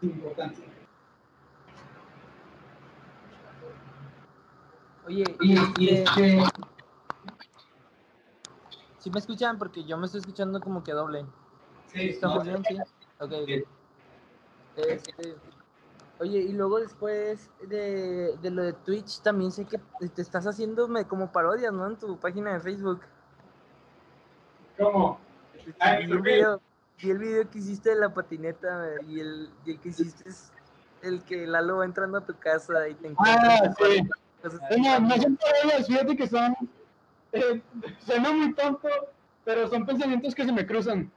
sin 0.00 0.10
importancia. 0.10 0.64
Oye, 5.06 5.24
Y, 5.40 5.54
este, 5.54 6.02
este, 6.02 6.42
¿sí 8.98 9.10
me 9.10 9.18
escuchan? 9.18 9.56
Porque 9.56 9.82
yo 9.84 9.96
me 9.96 10.04
estoy 10.04 10.20
escuchando 10.20 10.60
como 10.60 10.84
que 10.84 10.92
doble. 10.92 11.24
sí, 11.86 12.10
¿Estamos 12.10 12.44
no, 12.44 12.44
bien? 12.44 12.62
Sí. 12.64 12.76
Ok. 13.20 13.32
Este, 14.76 15.36
oye, 16.18 16.38
y 16.40 16.52
luego 16.52 16.80
después 16.80 17.48
de, 17.62 18.36
de 18.42 18.50
lo 18.50 18.62
de 18.62 18.74
Twitch, 18.74 19.22
también 19.22 19.52
sé 19.52 19.64
que 19.64 19.80
te 20.14 20.20
estás 20.20 20.44
haciéndome 20.44 21.06
como 21.06 21.32
parodias, 21.32 21.72
¿no? 21.72 21.86
En 21.86 21.96
tu 21.96 22.18
página 22.18 22.52
de 22.52 22.60
Facebook. 22.60 23.00
¿Cómo? 24.78 25.18
Ay, 25.78 26.06
vi, 26.06 26.12
el 26.12 26.20
video, 26.20 26.60
vi 27.02 27.10
el 27.10 27.18
video 27.18 27.50
que 27.50 27.58
hiciste 27.58 27.90
de 27.90 27.96
la 27.96 28.12
patineta 28.12 28.90
y 29.08 29.20
el, 29.20 29.50
y 29.64 29.72
el 29.72 29.80
que 29.80 29.88
hiciste 29.88 30.28
es 30.28 30.52
el 31.02 31.22
que 31.24 31.46
Lalo 31.46 31.78
va 31.78 31.84
entrando 31.84 32.18
a 32.18 32.20
tu 32.24 32.34
casa 32.38 32.88
y 32.88 32.94
te 32.94 33.08
Ah, 33.08 33.10
encuentra 33.10 33.74
sí. 33.78 34.08
cosas 34.42 34.60
No, 34.78 35.00
no 35.00 35.16
son 35.16 35.36
parodias, 35.36 35.86
fíjate 35.86 36.16
que 36.16 36.26
son. 36.28 36.54
Eh, 37.32 37.60
suena 38.04 38.32
muy 38.32 38.54
tonto, 38.54 38.88
pero 39.44 39.68
son 39.68 39.84
pensamientos 39.86 40.34
que 40.34 40.44
se 40.44 40.52
me 40.52 40.66
cruzan. 40.66 41.10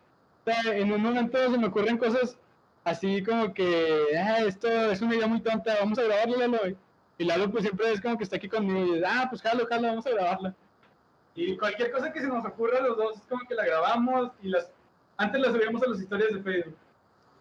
O 0.45 0.51
sea, 0.51 0.75
en 0.75 0.91
un 0.91 1.01
momento 1.01 1.37
se 1.51 1.57
me 1.57 1.67
ocurren 1.67 1.97
cosas 1.97 2.37
así 2.83 3.23
como 3.23 3.53
que, 3.53 4.17
ah, 4.17 4.39
esto 4.39 4.67
es 4.67 5.01
una 5.01 5.15
idea 5.15 5.27
muy 5.27 5.41
tonta, 5.41 5.75
vamos 5.79 5.99
a 5.99 6.03
grabarlo, 6.03 6.37
Lalo. 6.37 6.59
Y 7.17 7.25
Lalo, 7.25 7.51
pues 7.51 7.63
siempre 7.63 7.91
es 7.91 8.01
como 8.01 8.17
que 8.17 8.23
está 8.23 8.37
aquí 8.37 8.47
conmigo 8.49 8.79
y 8.79 8.93
dice, 8.95 9.05
ah, 9.07 9.27
pues 9.29 9.41
jalo, 9.41 9.65
jalo, 9.67 9.87
vamos 9.89 10.05
a 10.07 10.11
grabarla. 10.11 10.55
Y 11.39 11.55
cualquier 11.55 11.89
cosa 11.89 12.11
que 12.11 12.19
se 12.19 12.27
nos 12.27 12.45
ocurra 12.45 12.81
los 12.81 12.97
dos 12.97 13.15
es 13.15 13.21
como 13.27 13.47
que 13.47 13.55
la 13.55 13.65
grabamos 13.65 14.31
y 14.43 14.49
las. 14.49 14.69
Antes 15.15 15.39
las 15.39 15.53
subíamos 15.53 15.81
a 15.81 15.87
las 15.87 16.01
historias 16.01 16.33
de 16.33 16.43
Facebook. 16.43 16.75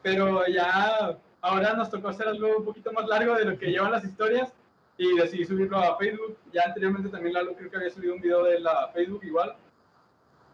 Pero 0.02 0.46
ya 0.46 1.18
ahora 1.40 1.72
nos 1.72 1.90
tocó 1.90 2.06
hacer 2.06 2.28
algo 2.28 2.58
un 2.58 2.64
poquito 2.64 2.92
más 2.92 3.08
largo 3.08 3.34
de 3.34 3.44
lo 3.44 3.58
que 3.58 3.72
llevan 3.72 3.90
las 3.90 4.04
historias 4.04 4.52
y 4.98 5.16
decidí 5.16 5.44
subirlo 5.44 5.78
a 5.78 5.96
Facebook. 5.98 6.38
Ya 6.52 6.62
anteriormente 6.66 7.08
también 7.08 7.34
Lalo 7.34 7.56
creo 7.56 7.68
que 7.68 7.76
había 7.76 7.90
subido 7.90 8.14
un 8.14 8.20
video 8.20 8.44
de 8.44 8.60
la 8.60 8.88
Facebook 8.94 9.24
igual. 9.24 9.56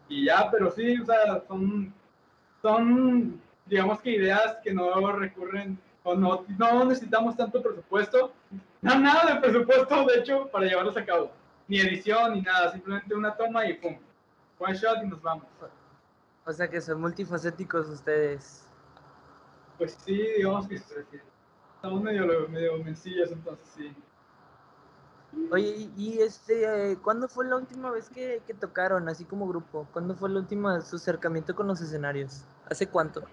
Y 0.09 0.25
ya, 0.25 0.49
pero 0.49 0.71
sí, 0.71 0.99
o 0.99 1.05
sea, 1.05 1.43
son, 1.47 1.93
son 2.63 3.39
digamos 3.67 4.01
que 4.01 4.09
ideas 4.09 4.57
que 4.63 4.73
no 4.73 5.11
recurren 5.11 5.77
o 6.01 6.15
no, 6.15 6.45
no 6.57 6.85
necesitamos 6.85 7.37
tanto 7.37 7.61
presupuesto. 7.61 8.33
No, 8.81 8.97
nada 8.97 9.35
de 9.35 9.39
presupuesto, 9.39 10.03
de 10.05 10.19
hecho, 10.19 10.47
para 10.47 10.65
llevarlos 10.65 10.97
a 10.97 11.05
cabo. 11.05 11.31
Ni 11.67 11.79
edición, 11.79 12.33
ni 12.33 12.41
nada, 12.41 12.71
simplemente 12.71 13.15
una 13.15 13.35
toma 13.35 13.65
y 13.65 13.73
pum. 13.73 13.97
One 14.59 14.73
shot 14.73 15.03
y 15.03 15.07
nos 15.07 15.21
vamos. 15.21 15.45
O 16.45 16.53
sea 16.53 16.69
que 16.69 16.79
son 16.79 17.01
multifacéticos 17.01 17.89
ustedes. 17.89 18.65
Pues 19.77 19.97
sí, 20.05 20.15
digamos 20.37 20.67
que 20.67 20.77
sí, 20.77 20.93
estamos 21.75 22.01
medio, 22.01 22.47
medio 22.47 22.77
mencillas, 22.83 23.31
entonces 23.31 23.67
sí. 23.75 23.95
Oye, 25.51 25.89
y, 25.97 26.19
este, 26.19 26.91
eh, 26.91 26.97
¿cuándo 26.97 27.27
fue 27.27 27.45
la 27.45 27.57
última 27.57 27.91
vez 27.91 28.09
que, 28.09 28.41
que 28.47 28.53
tocaron, 28.53 29.09
así 29.09 29.25
como 29.25 29.47
grupo? 29.47 29.87
¿Cuándo 29.91 30.15
fue 30.15 30.29
la 30.29 30.39
última 30.39 30.79
su 30.81 30.95
acercamiento 30.95 31.55
con 31.55 31.67
los 31.67 31.81
escenarios? 31.81 32.45
¿Hace 32.69 32.87
cuánto? 32.87 33.23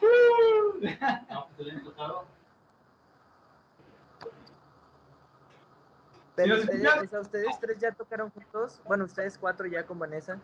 No, 1.30 1.48
pues 1.56 1.68
el 1.68 1.70
año 1.70 1.90
pasado. 1.90 2.24
Pero 6.36 6.56
¿nos 6.56 6.64
ustedes, 6.64 7.14
o 7.14 7.20
ustedes 7.20 7.60
tres 7.60 7.78
ya 7.78 7.92
tocaron 7.92 8.30
juntos. 8.30 8.80
Bueno, 8.84 9.04
ustedes 9.04 9.38
cuatro 9.38 9.66
ya 9.66 9.84
con 9.84 9.98
Vanessa. 9.98 10.38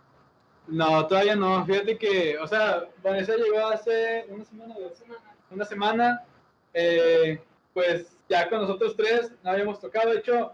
No, 0.66 1.06
todavía 1.06 1.36
no. 1.36 1.64
Fíjate 1.66 1.98
que, 1.98 2.38
o 2.38 2.46
sea, 2.46 2.88
Vanessa 3.02 3.36
llegó 3.36 3.66
hace 3.66 4.24
una 4.28 4.44
semana, 4.44 4.74
dos 4.78 4.96
semanas, 4.96 5.22
una 5.50 5.64
semana. 5.64 6.24
eh, 6.72 7.40
pues 7.74 8.16
ya 8.28 8.48
con 8.48 8.60
nosotros 8.62 8.96
tres 8.96 9.32
no 9.42 9.50
habíamos 9.50 9.80
tocado. 9.80 10.10
De 10.10 10.18
hecho, 10.18 10.52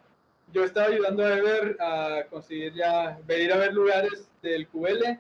yo 0.53 0.65
estaba 0.65 0.87
ayudando 0.87 1.25
a 1.25 1.37
Ever 1.37 1.77
a 1.81 2.25
conseguir 2.31 2.75
ya, 2.75 3.19
venir 3.27 3.53
a 3.53 3.59
ver 3.59 3.73
lugares 3.73 4.29
del 4.43 4.67
QL, 4.69 5.19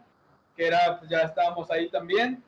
que 0.57 0.67
era, 0.67 0.99
pues 0.99 1.11
ya 1.11 1.23
estábamos 1.23 1.71
ahí 1.71 1.89
también. 1.91 2.43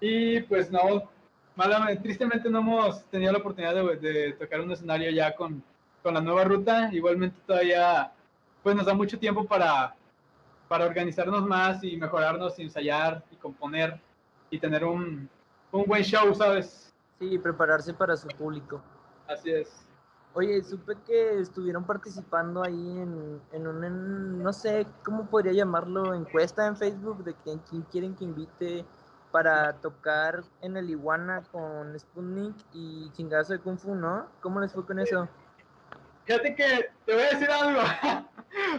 Y 0.00 0.40
pues 0.42 0.70
no, 0.70 1.10
malamente, 1.56 2.02
tristemente 2.02 2.50
no 2.50 2.58
hemos 2.58 3.04
tenido 3.06 3.32
la 3.32 3.38
oportunidad 3.38 3.74
de, 3.74 3.96
de 3.96 4.32
tocar 4.34 4.60
un 4.60 4.72
escenario 4.72 5.10
ya 5.10 5.34
con, 5.34 5.62
con 6.04 6.14
la 6.14 6.20
nueva 6.20 6.44
ruta. 6.44 6.90
Igualmente 6.92 7.40
todavía, 7.46 8.12
pues 8.62 8.76
nos 8.76 8.86
da 8.86 8.94
mucho 8.94 9.18
tiempo 9.18 9.44
para 9.44 9.96
para 10.68 10.86
organizarnos 10.86 11.44
más 11.46 11.84
y 11.84 11.96
mejorarnos 11.96 12.58
y 12.58 12.62
ensayar 12.62 13.22
y 13.30 13.36
componer 13.36 14.00
y 14.50 14.58
tener 14.58 14.82
un, 14.82 15.28
un 15.70 15.84
buen 15.84 16.02
show, 16.02 16.34
¿sabes? 16.34 16.92
Sí, 17.18 17.38
prepararse 17.38 17.92
para 17.92 18.16
su 18.16 18.26
público. 18.28 18.80
Así 19.28 19.50
es. 19.52 19.86
Oye, 20.32 20.62
supe 20.64 20.94
que 21.06 21.38
estuvieron 21.38 21.84
participando 21.84 22.64
ahí 22.64 22.72
en, 22.98 23.40
en 23.52 23.66
un, 23.66 23.84
en- 23.84 24.42
no 24.42 24.52
sé, 24.54 24.86
¿cómo 25.04 25.26
podría 25.26 25.52
llamarlo? 25.52 26.14
Encuesta 26.14 26.66
en 26.66 26.76
Facebook 26.76 27.22
de 27.24 27.34
quién, 27.44 27.58
quién 27.70 27.82
quieren 27.82 28.14
que 28.16 28.24
invite 28.24 28.86
para 29.30 29.74
tocar 29.74 30.42
en 30.62 30.76
el 30.78 30.88
Iguana 30.90 31.42
con 31.52 31.96
Sputnik 31.98 32.56
y 32.72 33.10
chingazo 33.12 33.52
de 33.52 33.58
Kung 33.60 33.78
Fu, 33.78 33.94
¿no? 33.94 34.26
¿Cómo 34.40 34.60
les 34.60 34.72
fue 34.72 34.84
con 34.86 34.98
eso? 34.98 35.28
Fíjate 36.24 36.54
que 36.54 36.90
te 37.04 37.14
voy 37.14 37.22
a 37.22 37.30
decir 37.30 37.50
algo. 37.50 37.80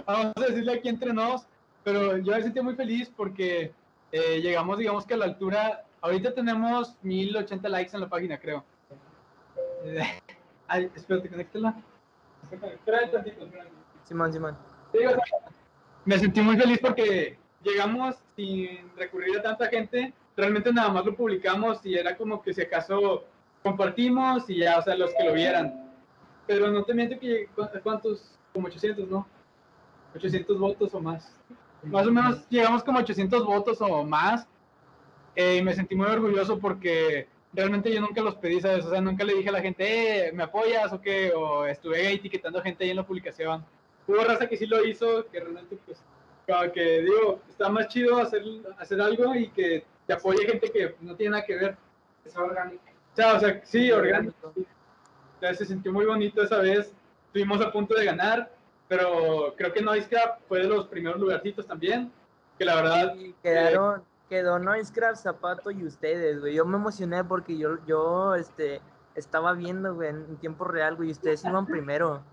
Vamos 0.05 0.33
a 0.35 0.41
decirle 0.41 0.73
aquí 0.73 0.89
entre 0.89 1.13
nos, 1.13 1.45
pero 1.83 2.17
yo 2.17 2.31
me 2.31 2.41
sentí 2.41 2.61
muy 2.61 2.75
feliz 2.75 3.11
porque 3.15 3.73
eh, 4.11 4.41
llegamos, 4.41 4.77
digamos 4.77 5.05
que 5.05 5.13
a 5.13 5.17
la 5.17 5.25
altura. 5.25 5.83
Ahorita 6.01 6.33
tenemos 6.33 6.95
1080 7.03 7.69
likes 7.69 7.91
en 7.93 8.01
la 8.01 8.09
página, 8.09 8.39
creo. 8.39 8.63
Eh, 9.83 10.01
Ay, 10.67 10.89
espérate, 10.95 11.29
conéctala. 11.29 11.75
Espérate 12.51 13.07
tantito. 13.09 13.47
Simón, 14.03 14.33
Simón. 14.33 14.57
Sí, 14.91 15.05
o 15.05 15.09
sea, 15.09 15.19
me 16.05 16.17
sentí 16.17 16.41
muy 16.41 16.57
feliz 16.57 16.79
porque 16.79 17.37
llegamos 17.63 18.15
sin 18.35 18.91
recurrir 18.95 19.37
a 19.39 19.43
tanta 19.43 19.67
gente. 19.67 20.13
Realmente 20.35 20.73
nada 20.73 20.89
más 20.89 21.05
lo 21.05 21.15
publicamos 21.15 21.85
y 21.85 21.95
era 21.95 22.17
como 22.17 22.41
que 22.41 22.53
si 22.53 22.61
acaso 22.61 23.25
compartimos 23.63 24.49
y 24.49 24.59
ya, 24.59 24.79
o 24.79 24.81
sea, 24.81 24.95
los 24.95 25.11
que 25.13 25.23
lo 25.23 25.33
vieran. 25.33 25.84
Pero 26.47 26.69
no 26.71 26.83
te 26.83 26.93
miento 26.93 27.19
que 27.19 27.47
¿cu- 27.55 27.67
cuántos, 27.83 28.37
como 28.53 28.67
800, 28.67 29.07
¿no? 29.09 29.27
800 30.15 30.59
votos 30.59 30.93
o 30.93 30.99
más. 30.99 31.31
Más 31.83 32.07
o 32.07 32.11
menos 32.11 32.47
llegamos 32.49 32.83
como 32.83 32.99
800 32.99 33.45
votos 33.45 33.79
o 33.81 34.03
más. 34.03 34.47
eh, 35.35 35.57
y 35.57 35.61
me 35.61 35.73
sentí 35.73 35.95
muy 35.95 36.07
orgulloso 36.07 36.57
porque 36.59 37.27
realmente 37.51 37.93
yo 37.93 37.99
nunca 37.99 38.21
los 38.21 38.35
pedí, 38.35 38.61
¿sabes? 38.61 38.85
O 38.85 38.89
sea, 38.89 39.01
nunca 39.01 39.23
le 39.25 39.33
dije 39.35 39.49
a 39.49 39.51
la 39.51 39.61
gente, 39.61 40.27
eh, 40.27 40.31
¿me 40.31 40.43
apoyas 40.43 40.93
o 40.93 41.01
qué? 41.01 41.33
O 41.35 41.65
estuve 41.65 42.13
etiquetando 42.13 42.61
gente 42.61 42.83
ahí 42.85 42.91
en 42.91 42.95
la 42.97 43.05
publicación 43.05 43.65
hubo 44.07 44.23
raza 44.23 44.47
que 44.47 44.55
sí 44.57 44.65
lo 44.67 44.85
hizo, 44.85 45.25
que 45.31 45.39
realmente 45.39 45.77
pues 45.85 45.97
como 46.47 46.71
que 46.71 47.01
digo, 47.01 47.41
está 47.49 47.69
más 47.69 47.87
chido 47.87 48.17
hacer, 48.17 48.43
hacer 48.77 49.01
algo 49.01 49.33
y 49.35 49.47
que 49.49 49.83
te 50.05 50.13
apoye 50.13 50.45
gente 50.45 50.71
que 50.71 50.95
no 51.01 51.15
tiene 51.15 51.31
nada 51.31 51.45
que 51.45 51.55
ver. 51.55 51.77
Es 52.23 52.37
orgánico. 52.37 52.83
O 53.13 53.15
sea, 53.15 53.33
o 53.33 53.39
sea 53.39 53.61
sí, 53.63 53.91
orgánico. 53.91 54.53
Entonces 55.35 55.57
se 55.59 55.65
sintió 55.65 55.91
muy 55.93 56.05
bonito 56.05 56.41
esa 56.41 56.59
vez. 56.59 56.91
Estuvimos 57.27 57.61
a 57.61 57.71
punto 57.71 57.95
de 57.95 58.05
ganar, 58.05 58.51
pero 58.87 59.53
creo 59.57 59.73
que 59.73 59.81
Noisecraft 59.81 60.41
fue 60.47 60.59
de 60.59 60.67
los 60.67 60.87
primeros 60.87 61.19
lugarcitos 61.19 61.65
también. 61.65 62.11
Que 62.57 62.65
la 62.65 62.75
verdad, 62.75 63.15
quedaron, 63.43 64.03
quedó 64.29 64.59
Noisecraft, 64.59 65.21
Zapato 65.21 65.71
y 65.71 65.83
ustedes, 65.85 66.39
güey. 66.39 66.55
Yo 66.55 66.65
me 66.65 66.77
emocioné 66.77 67.23
porque 67.23 67.57
yo, 67.57 67.77
yo, 67.85 68.35
este, 68.35 68.81
estaba 69.15 69.53
viendo, 69.53 69.93
güey, 69.93 70.09
en 70.09 70.37
tiempo 70.37 70.63
real, 70.65 70.95
güey, 70.95 71.09
y 71.09 71.11
ustedes 71.11 71.43
iban 71.43 71.65
primero. 71.65 72.23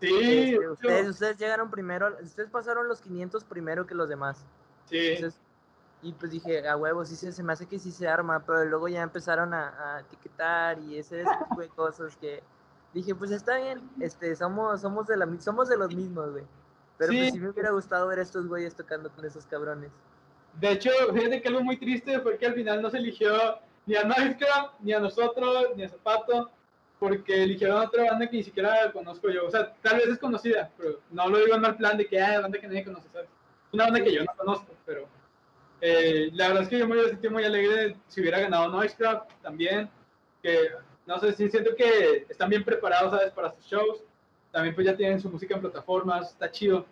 sí, 0.00 0.54
Este, 0.54 0.68
ustedes, 0.68 1.08
ustedes 1.08 1.38
llegaron 1.38 1.70
primero, 1.70 2.16
ustedes 2.20 2.50
pasaron 2.50 2.88
los 2.88 3.00
500 3.00 3.44
primero 3.44 3.86
que 3.86 3.94
los 3.94 4.08
demás. 4.08 4.44
sí. 4.86 5.10
Entonces, 5.10 5.40
y 6.02 6.12
pues 6.12 6.30
dije, 6.32 6.68
a 6.68 6.76
huevo, 6.76 7.04
sí 7.04 7.16
se, 7.16 7.32
se 7.32 7.42
me 7.42 7.52
hace 7.52 7.66
que 7.66 7.78
sí 7.78 7.90
se 7.90 8.06
arma, 8.08 8.42
pero 8.46 8.64
luego 8.64 8.88
ya 8.88 9.02
empezaron 9.02 9.52
a, 9.52 9.96
a 9.96 10.00
etiquetar 10.00 10.78
y 10.78 10.96
ese, 10.98 11.22
ese 11.22 11.30
tipo 11.48 11.60
de 11.60 11.68
cosas 11.68 12.16
que 12.16 12.42
dije, 12.94 13.14
pues 13.14 13.30
está 13.30 13.56
bien, 13.58 13.80
este, 14.00 14.34
somos, 14.36 14.80
somos 14.80 15.06
de 15.06 15.16
la 15.16 15.26
somos 15.40 15.68
de 15.68 15.76
los 15.76 15.94
mismos, 15.94 16.30
güey. 16.32 16.44
Pero 16.96 17.12
Sí. 17.12 17.18
pues 17.18 17.32
sí 17.32 17.38
me 17.40 17.48
hubiera 17.50 17.70
gustado 17.70 18.06
ver 18.08 18.18
a 18.18 18.22
estos 18.22 18.46
güeyes 18.46 18.74
tocando 18.74 19.10
con 19.10 19.24
esos 19.24 19.46
cabrones. 19.46 19.90
De 20.60 20.72
hecho, 20.72 20.90
fíjate 21.12 21.40
que 21.42 21.48
algo 21.48 21.62
muy 21.62 21.76
triste 21.76 22.18
fue 22.20 22.36
que 22.38 22.46
al 22.46 22.54
final 22.54 22.82
no 22.82 22.90
se 22.90 22.98
eligió 22.98 23.32
ni 23.86 23.94
a 23.94 24.04
Noisecraft, 24.04 24.80
ni 24.80 24.92
a 24.92 25.00
nosotros, 25.00 25.66
ni 25.76 25.84
a 25.84 25.88
Zapato, 25.88 26.50
porque 26.98 27.44
eligieron 27.44 27.78
a 27.80 27.84
otra 27.84 28.04
banda 28.10 28.28
que 28.28 28.36
ni 28.38 28.42
siquiera 28.42 28.90
conozco 28.92 29.30
yo. 29.30 29.46
O 29.46 29.50
sea, 29.50 29.72
tal 29.82 29.96
vez 29.98 30.08
es 30.08 30.18
conocida, 30.18 30.70
pero 30.76 30.98
no 31.10 31.28
lo 31.28 31.38
digo 31.38 31.54
en 31.54 31.60
mal 31.60 31.76
plan 31.76 31.96
de 31.96 32.06
que 32.08 32.20
hay 32.20 32.42
banda 32.42 32.58
que 32.58 32.66
nadie 32.66 32.84
conoce, 32.84 33.08
¿sabes? 33.12 33.28
Una 33.72 33.84
banda 33.84 34.02
que 34.02 34.12
yo 34.12 34.24
no 34.24 34.32
conozco, 34.36 34.72
pero 34.84 35.06
eh, 35.80 36.30
la 36.32 36.48
verdad 36.48 36.62
es 36.64 36.68
que 36.68 36.78
yo 36.78 36.88
me 36.88 37.02
sentido 37.04 37.32
muy 37.32 37.44
alegre 37.44 37.96
si 38.08 38.20
hubiera 38.20 38.40
ganado 38.40 38.68
Noisecraft 38.68 39.30
también, 39.42 39.88
que 40.42 40.70
no 41.06 41.18
sé, 41.18 41.32
sí 41.32 41.48
siento 41.48 41.74
que 41.74 42.26
están 42.28 42.50
bien 42.50 42.64
preparados, 42.64 43.12
¿sabes? 43.12 43.32
Para 43.32 43.52
sus 43.52 43.64
shows. 43.64 44.02
También 44.50 44.74
pues 44.74 44.86
ya 44.86 44.96
tienen 44.96 45.20
su 45.20 45.30
música 45.30 45.54
en 45.54 45.60
plataformas, 45.60 46.30
está 46.30 46.50
chido. 46.50 46.86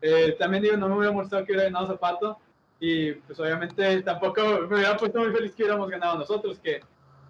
Eh, 0.00 0.34
también 0.38 0.62
digo, 0.62 0.76
no 0.76 0.88
me 0.88 0.96
hubiera 0.96 1.12
molestado 1.12 1.44
que 1.44 1.52
hubiera 1.52 1.68
ganado 1.68 1.86
Zapato, 1.86 2.38
y 2.80 3.12
pues 3.12 3.38
obviamente 3.38 4.02
tampoco 4.02 4.42
me 4.68 4.76
hubiera 4.76 4.96
puesto 4.96 5.20
muy 5.20 5.30
feliz 5.30 5.54
que 5.54 5.62
hubiéramos 5.62 5.88
ganado 5.88 6.18
nosotros, 6.18 6.58
que 6.58 6.80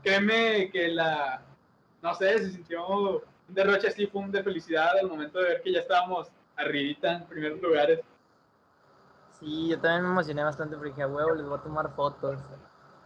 créeme 0.02 0.70
que 0.70 0.88
la, 0.88 1.42
no 2.00 2.14
sé, 2.14 2.38
se 2.38 2.50
sintió 2.52 2.86
un 2.88 3.20
derroche 3.48 3.88
así, 3.88 4.06
fue 4.06 4.22
un 4.22 4.32
de 4.32 4.42
felicidad 4.42 4.98
al 4.98 5.08
momento 5.08 5.38
de 5.38 5.48
ver 5.48 5.62
que 5.62 5.72
ya 5.72 5.80
estábamos 5.80 6.28
arribita 6.56 7.12
en 7.12 7.26
primeros 7.26 7.60
lugares. 7.60 8.00
Sí, 9.42 9.68
yo 9.70 9.80
también 9.80 10.04
me 10.04 10.10
emocioné 10.10 10.44
bastante 10.44 10.76
porque 10.76 10.90
dije, 10.90 11.02
"A 11.02 11.08
huevo, 11.08 11.34
les 11.34 11.44
voy 11.44 11.58
a 11.58 11.62
tomar 11.62 11.92
fotos. 11.96 12.38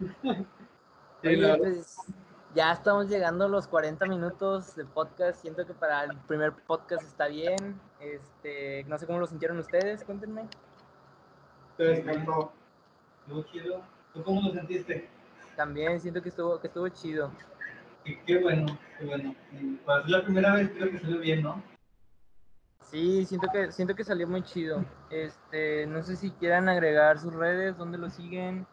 Oye, 1.25 1.57
pues, 1.57 1.97
ya 2.55 2.73
estamos 2.73 3.09
llegando 3.09 3.47
a 3.47 3.49
los 3.49 3.67
40 3.67 4.05
minutos 4.05 4.77
de 4.77 4.85
podcast. 4.85 5.41
Siento 5.41 5.67
que 5.67 5.73
para 5.73 6.05
el 6.05 6.17
primer 6.29 6.53
podcast 6.53 7.05
está 7.05 7.29
bien. 7.29 7.81
Este, 8.01 8.85
no 8.85 8.99
sé 8.99 9.07
cómo 9.07 9.19
lo 9.19 9.27
sintieron 9.27 9.59
ustedes, 9.59 10.05
cuéntenme. 10.05 10.43
Me 10.43 10.49
Entonces, 11.85 11.99
encantó. 12.01 12.53
Muy 13.29 13.43
chido. 13.45 13.81
¿Tú 14.13 14.23
cómo 14.23 14.43
lo 14.43 14.53
sentiste? 14.53 15.09
También 15.57 15.99
siento 16.01 16.23
que 16.23 16.29
estuvo, 16.29 16.61
que 16.61 16.67
estuvo 16.67 16.87
chido. 16.91 17.31
Qué, 18.05 18.21
qué 18.27 18.43
bueno, 18.43 18.79
qué 18.99 19.07
bueno. 19.07 19.35
Pues 19.87 20.05
es 20.05 20.11
la 20.11 20.23
primera 20.23 20.55
vez 20.55 20.71
creo 20.71 20.91
que 20.91 20.99
salió 20.99 21.19
bien, 21.19 21.43
¿no? 21.43 21.63
Sí, 22.91 23.25
siento 23.25 23.49
que, 23.53 23.73
siento 23.73 23.95
que 23.95 24.05
salió 24.05 24.29
muy 24.29 24.43
chido. 24.43 24.85
Este, 25.11 25.87
no 25.87 26.03
sé 26.03 26.17
si 26.17 26.31
quieran 26.31 26.69
agregar 26.69 27.19
sus 27.19 27.35
redes, 27.35 27.77
dónde 27.77 27.99
lo 27.99 28.09
siguen. 28.11 28.67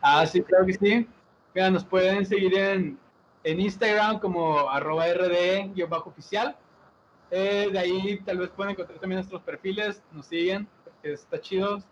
Ah, 0.00 0.26
sí, 0.26 0.42
claro 0.42 0.66
que 0.66 0.74
sí. 0.74 1.08
Mira, 1.54 1.70
nos 1.70 1.84
pueden 1.84 2.24
seguir 2.24 2.54
en, 2.56 2.98
en 3.44 3.60
Instagram 3.60 4.20
como 4.20 4.68
arroba 4.70 5.06
rd-oficial. 5.06 6.56
Eh, 7.30 7.68
de 7.70 7.78
ahí 7.78 8.20
tal 8.24 8.38
vez 8.38 8.50
pueden 8.50 8.72
encontrar 8.72 8.98
también 8.98 9.18
nuestros 9.18 9.42
perfiles, 9.42 10.02
nos 10.12 10.26
siguen, 10.26 10.66
porque 10.84 11.12
está 11.12 11.40
chido. 11.40 11.82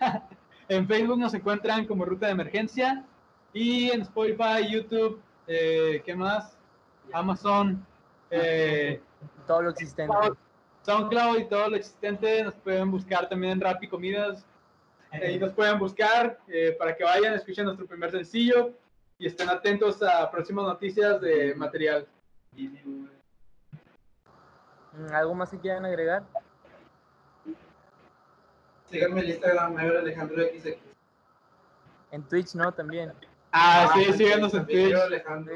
en 0.68 0.86
Facebook 0.86 1.18
nos 1.18 1.34
encuentran 1.34 1.86
como 1.86 2.04
Ruta 2.04 2.26
de 2.26 2.32
Emergencia 2.32 3.04
y 3.52 3.90
en 3.90 4.02
Spotify, 4.02 4.66
YouTube, 4.70 5.20
eh, 5.46 6.02
¿qué 6.04 6.14
más? 6.14 6.56
Amazon, 7.12 7.86
eh, 8.30 9.00
Todo 9.46 9.62
lo 9.62 9.70
existente. 9.70 10.14
SoundCloud 10.86 11.38
y 11.38 11.44
todo 11.46 11.68
lo 11.68 11.76
existente. 11.76 12.44
Nos 12.44 12.54
pueden 12.54 12.90
buscar 12.90 13.28
también 13.28 13.54
en 13.54 13.60
Rappi 13.60 13.88
Comidas. 13.88 14.46
Ahí 15.10 15.38
nos 15.38 15.52
pueden 15.52 15.78
buscar 15.78 16.38
eh, 16.46 16.76
para 16.78 16.96
que 16.96 17.02
vayan, 17.02 17.34
escuchen 17.34 17.64
nuestro 17.64 17.86
primer 17.86 18.10
sencillo 18.10 18.72
y 19.18 19.26
estén 19.26 19.48
atentos 19.48 20.02
a 20.02 20.30
próximas 20.30 20.64
noticias 20.66 21.20
de 21.20 21.54
material. 21.54 22.06
Mm, 22.52 23.06
¿Algo 25.12 25.34
más 25.34 25.50
que 25.50 25.58
quieran 25.58 25.84
agregar? 25.84 26.22
Síganme 28.88 29.20
en 29.22 29.30
Instagram, 29.30 29.74
Mayor 29.74 29.96
Alejandro 29.96 30.44
XX. 30.44 30.76
En 32.12 32.22
Twitch, 32.22 32.54
¿no? 32.54 32.70
También. 32.72 33.12
Ah, 33.50 33.90
sí, 33.94 34.04
pues, 34.04 34.16
síganos 34.18 34.54
en 34.54 34.66
Twitch. 34.66 34.94
Alejandro, 34.94 35.54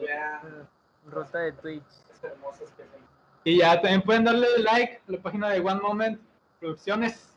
vean 0.00 0.68
Ruta 1.06 1.38
de 1.40 1.52
Twitch. 1.52 1.84
hermosas 2.22 2.70
que 2.70 2.84
son. 2.84 3.15
Y 3.46 3.58
ya 3.58 3.80
también 3.80 4.02
pueden 4.02 4.24
darle 4.24 4.48
like 4.58 5.00
a 5.08 5.12
la 5.12 5.18
página 5.18 5.50
de 5.50 5.60
One 5.60 5.80
Moment 5.80 6.20
Producciones 6.58 7.28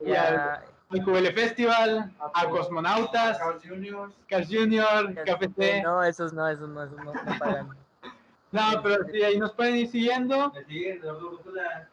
y 0.00 0.12
al, 0.12 0.62
al 0.88 1.04
QL 1.04 1.26
Festival, 1.34 2.10
a 2.32 2.48
Cosmonautas, 2.48 3.36
Carl 3.38 3.60
Jr. 3.62 4.10
Cars 4.28 4.48
Junior, 4.50 5.14
KFC. 5.14 5.82
No, 5.82 6.02
esos 6.02 6.32
no, 6.32 6.48
esos 6.48 6.70
no, 6.70 6.84
esos 6.84 6.96
no, 6.96 7.12
no 7.12 7.38
pagan. 7.38 7.68
No, 8.50 8.82
pero 8.82 9.04
sí, 9.12 9.22
ahí 9.22 9.36
nos 9.36 9.52
pueden 9.52 9.76
ir 9.76 9.90
siguiendo. 9.90 10.50
Rúcula. 11.20 11.86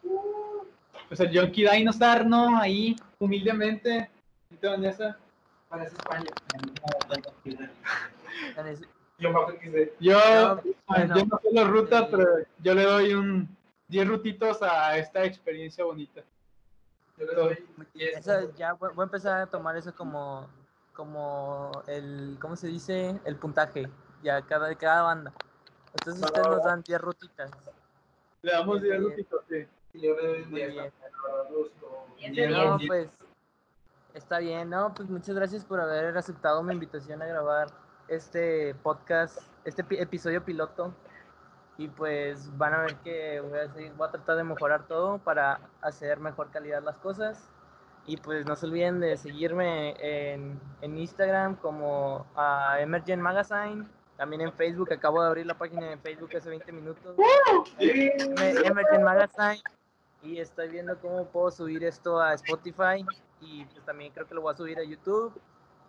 Pues 1.08 1.20
el 1.20 1.38
Junkie 1.38 1.68
Dinosaur, 1.70 2.24
¿no? 2.24 2.58
Ahí, 2.58 2.96
humildemente. 3.18 4.08
¿Y 4.50 4.56
tú, 4.56 4.68
Vanessa? 4.68 5.18
Parece 5.68 5.96
España. 5.96 6.30
Yo 9.18 9.30
No, 9.30 9.46
bueno. 10.86 11.16
yo 11.16 11.26
no 11.26 11.40
sé 11.42 11.48
las 11.52 11.66
rutas, 11.68 12.06
pero 12.10 12.26
yo 12.62 12.74
le 12.74 12.82
doy 12.82 13.14
un 13.14 13.55
10 13.88 14.08
rutitos 14.08 14.62
a 14.62 14.96
esta 14.98 15.24
experiencia 15.24 15.84
bonita. 15.84 16.22
Yo 17.16 17.24
le 17.26 17.34
doy 17.34 17.66
10. 17.94 18.18
Eso 18.18 18.52
ya 18.54 18.72
voy 18.74 18.90
a 18.98 19.02
empezar 19.02 19.40
a 19.42 19.46
tomar 19.46 19.76
eso 19.76 19.94
como, 19.94 20.48
como 20.92 21.70
el, 21.86 22.36
¿cómo 22.40 22.56
se 22.56 22.66
dice? 22.68 23.18
El 23.24 23.36
puntaje, 23.36 23.88
ya 24.22 24.42
cada, 24.42 24.68
de 24.68 24.76
cada 24.76 25.02
banda. 25.02 25.32
Entonces 25.94 26.22
ustedes 26.24 26.46
nos 26.48 26.64
dan 26.64 26.82
10 26.82 27.00
rutitas. 27.00 27.50
Le 28.42 28.52
damos 28.52 28.82
10 28.82 28.98
Bien. 28.98 29.10
rutitos, 29.10 29.44
sí. 29.48 29.66
Yo 29.94 30.14
le 30.14 30.26
doy 30.28 30.44
Muy 30.46 30.60
10. 30.60 30.72
bien. 30.72 30.76
La 30.76 31.32
verdad, 31.32 31.50
me 31.50 31.56
gustó. 31.56 32.06
Diez 32.18 32.32
Bien, 32.32 32.50
de 32.52 32.58
No, 32.58 32.78
pues 32.86 33.08
está 34.14 34.38
bien, 34.38 34.68
¿no? 34.68 34.92
Pues 34.94 35.08
muchas 35.08 35.34
gracias 35.34 35.64
por 35.64 35.80
haber 35.80 36.16
aceptado 36.18 36.62
mi 36.62 36.74
invitación 36.74 37.22
a 37.22 37.26
grabar 37.26 37.68
este 38.08 38.74
podcast, 38.82 39.38
este 39.64 39.82
pi- 39.84 39.98
episodio 39.98 40.44
piloto. 40.44 40.92
Y 41.78 41.88
pues 41.88 42.56
van 42.56 42.72
a 42.74 42.78
ver 42.82 42.94
que 42.96 43.40
voy 43.40 43.58
a, 43.58 43.68
seguir- 43.68 43.92
voy 43.96 44.08
a 44.08 44.10
tratar 44.10 44.36
de 44.36 44.44
mejorar 44.44 44.86
todo 44.86 45.18
para 45.18 45.60
hacer 45.82 46.18
mejor 46.20 46.50
calidad 46.50 46.82
las 46.82 46.96
cosas. 46.98 47.50
Y 48.06 48.16
pues 48.18 48.46
no 48.46 48.54
se 48.56 48.66
olviden 48.66 49.00
de 49.00 49.16
seguirme 49.16 49.94
en, 49.98 50.60
en 50.80 50.96
Instagram 50.98 51.56
como 51.56 52.24
a 52.36 52.80
Emergent 52.80 53.20
Magazine. 53.22 53.84
También 54.16 54.40
en 54.42 54.52
Facebook, 54.52 54.90
acabo 54.92 55.20
de 55.20 55.28
abrir 55.28 55.44
la 55.44 55.54
página 55.58 55.86
de 55.90 55.96
Facebook 55.98 56.30
hace 56.36 56.48
20 56.48 56.72
minutos. 56.72 57.16
Me- 57.78 58.50
Emergent 58.64 59.02
Magazine 59.04 59.62
y 60.22 60.38
estoy 60.38 60.68
viendo 60.68 60.98
cómo 61.00 61.26
puedo 61.26 61.50
subir 61.50 61.84
esto 61.84 62.18
a 62.20 62.32
Spotify 62.34 63.04
y 63.40 63.64
pues 63.66 63.84
también 63.84 64.12
creo 64.12 64.26
que 64.26 64.34
lo 64.34 64.40
voy 64.40 64.54
a 64.54 64.56
subir 64.56 64.78
a 64.78 64.82
YouTube 64.82 65.38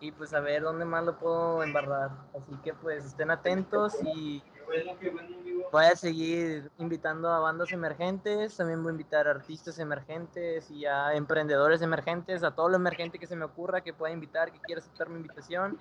y 0.00 0.12
pues 0.12 0.34
a 0.34 0.40
ver 0.40 0.62
dónde 0.62 0.84
más 0.84 1.04
lo 1.04 1.16
puedo 1.18 1.62
embarrar. 1.62 2.10
Así 2.36 2.54
que 2.62 2.74
pues 2.74 3.04
estén 3.06 3.30
atentos 3.30 3.94
y 4.14 4.42
Amigo. 4.68 5.68
voy 5.72 5.84
a 5.84 5.96
seguir 5.96 6.70
invitando 6.78 7.30
a 7.30 7.40
bandas 7.40 7.72
emergentes, 7.72 8.56
también 8.56 8.82
voy 8.82 8.90
a 8.90 8.92
invitar 8.92 9.26
a 9.26 9.30
artistas 9.30 9.78
emergentes 9.78 10.70
y 10.70 10.84
a 10.84 11.14
emprendedores 11.14 11.80
emergentes, 11.82 12.42
a 12.42 12.54
todo 12.54 12.68
lo 12.68 12.76
emergente 12.76 13.18
que 13.18 13.26
se 13.26 13.36
me 13.36 13.44
ocurra 13.44 13.80
que 13.80 13.94
pueda 13.94 14.12
invitar, 14.12 14.52
que 14.52 14.60
quiera 14.60 14.80
aceptar 14.80 15.08
mi 15.08 15.16
invitación. 15.16 15.78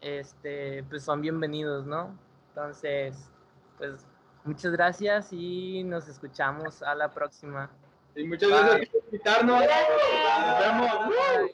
Este, 0.00 0.84
pues 0.84 1.02
son 1.02 1.20
bienvenidos, 1.20 1.86
¿no? 1.86 2.18
Entonces, 2.48 3.30
pues 3.78 4.06
muchas 4.44 4.72
gracias 4.72 5.32
y 5.32 5.82
nos 5.84 6.08
escuchamos 6.08 6.82
a 6.82 6.94
la 6.94 7.12
próxima. 7.12 7.70
Y 8.14 8.24
muchas 8.24 8.48
gracias 8.48 8.88
por 8.88 9.04
invitarnos. 9.04 9.60
Nos 9.60 10.58
vemos. 10.58 11.50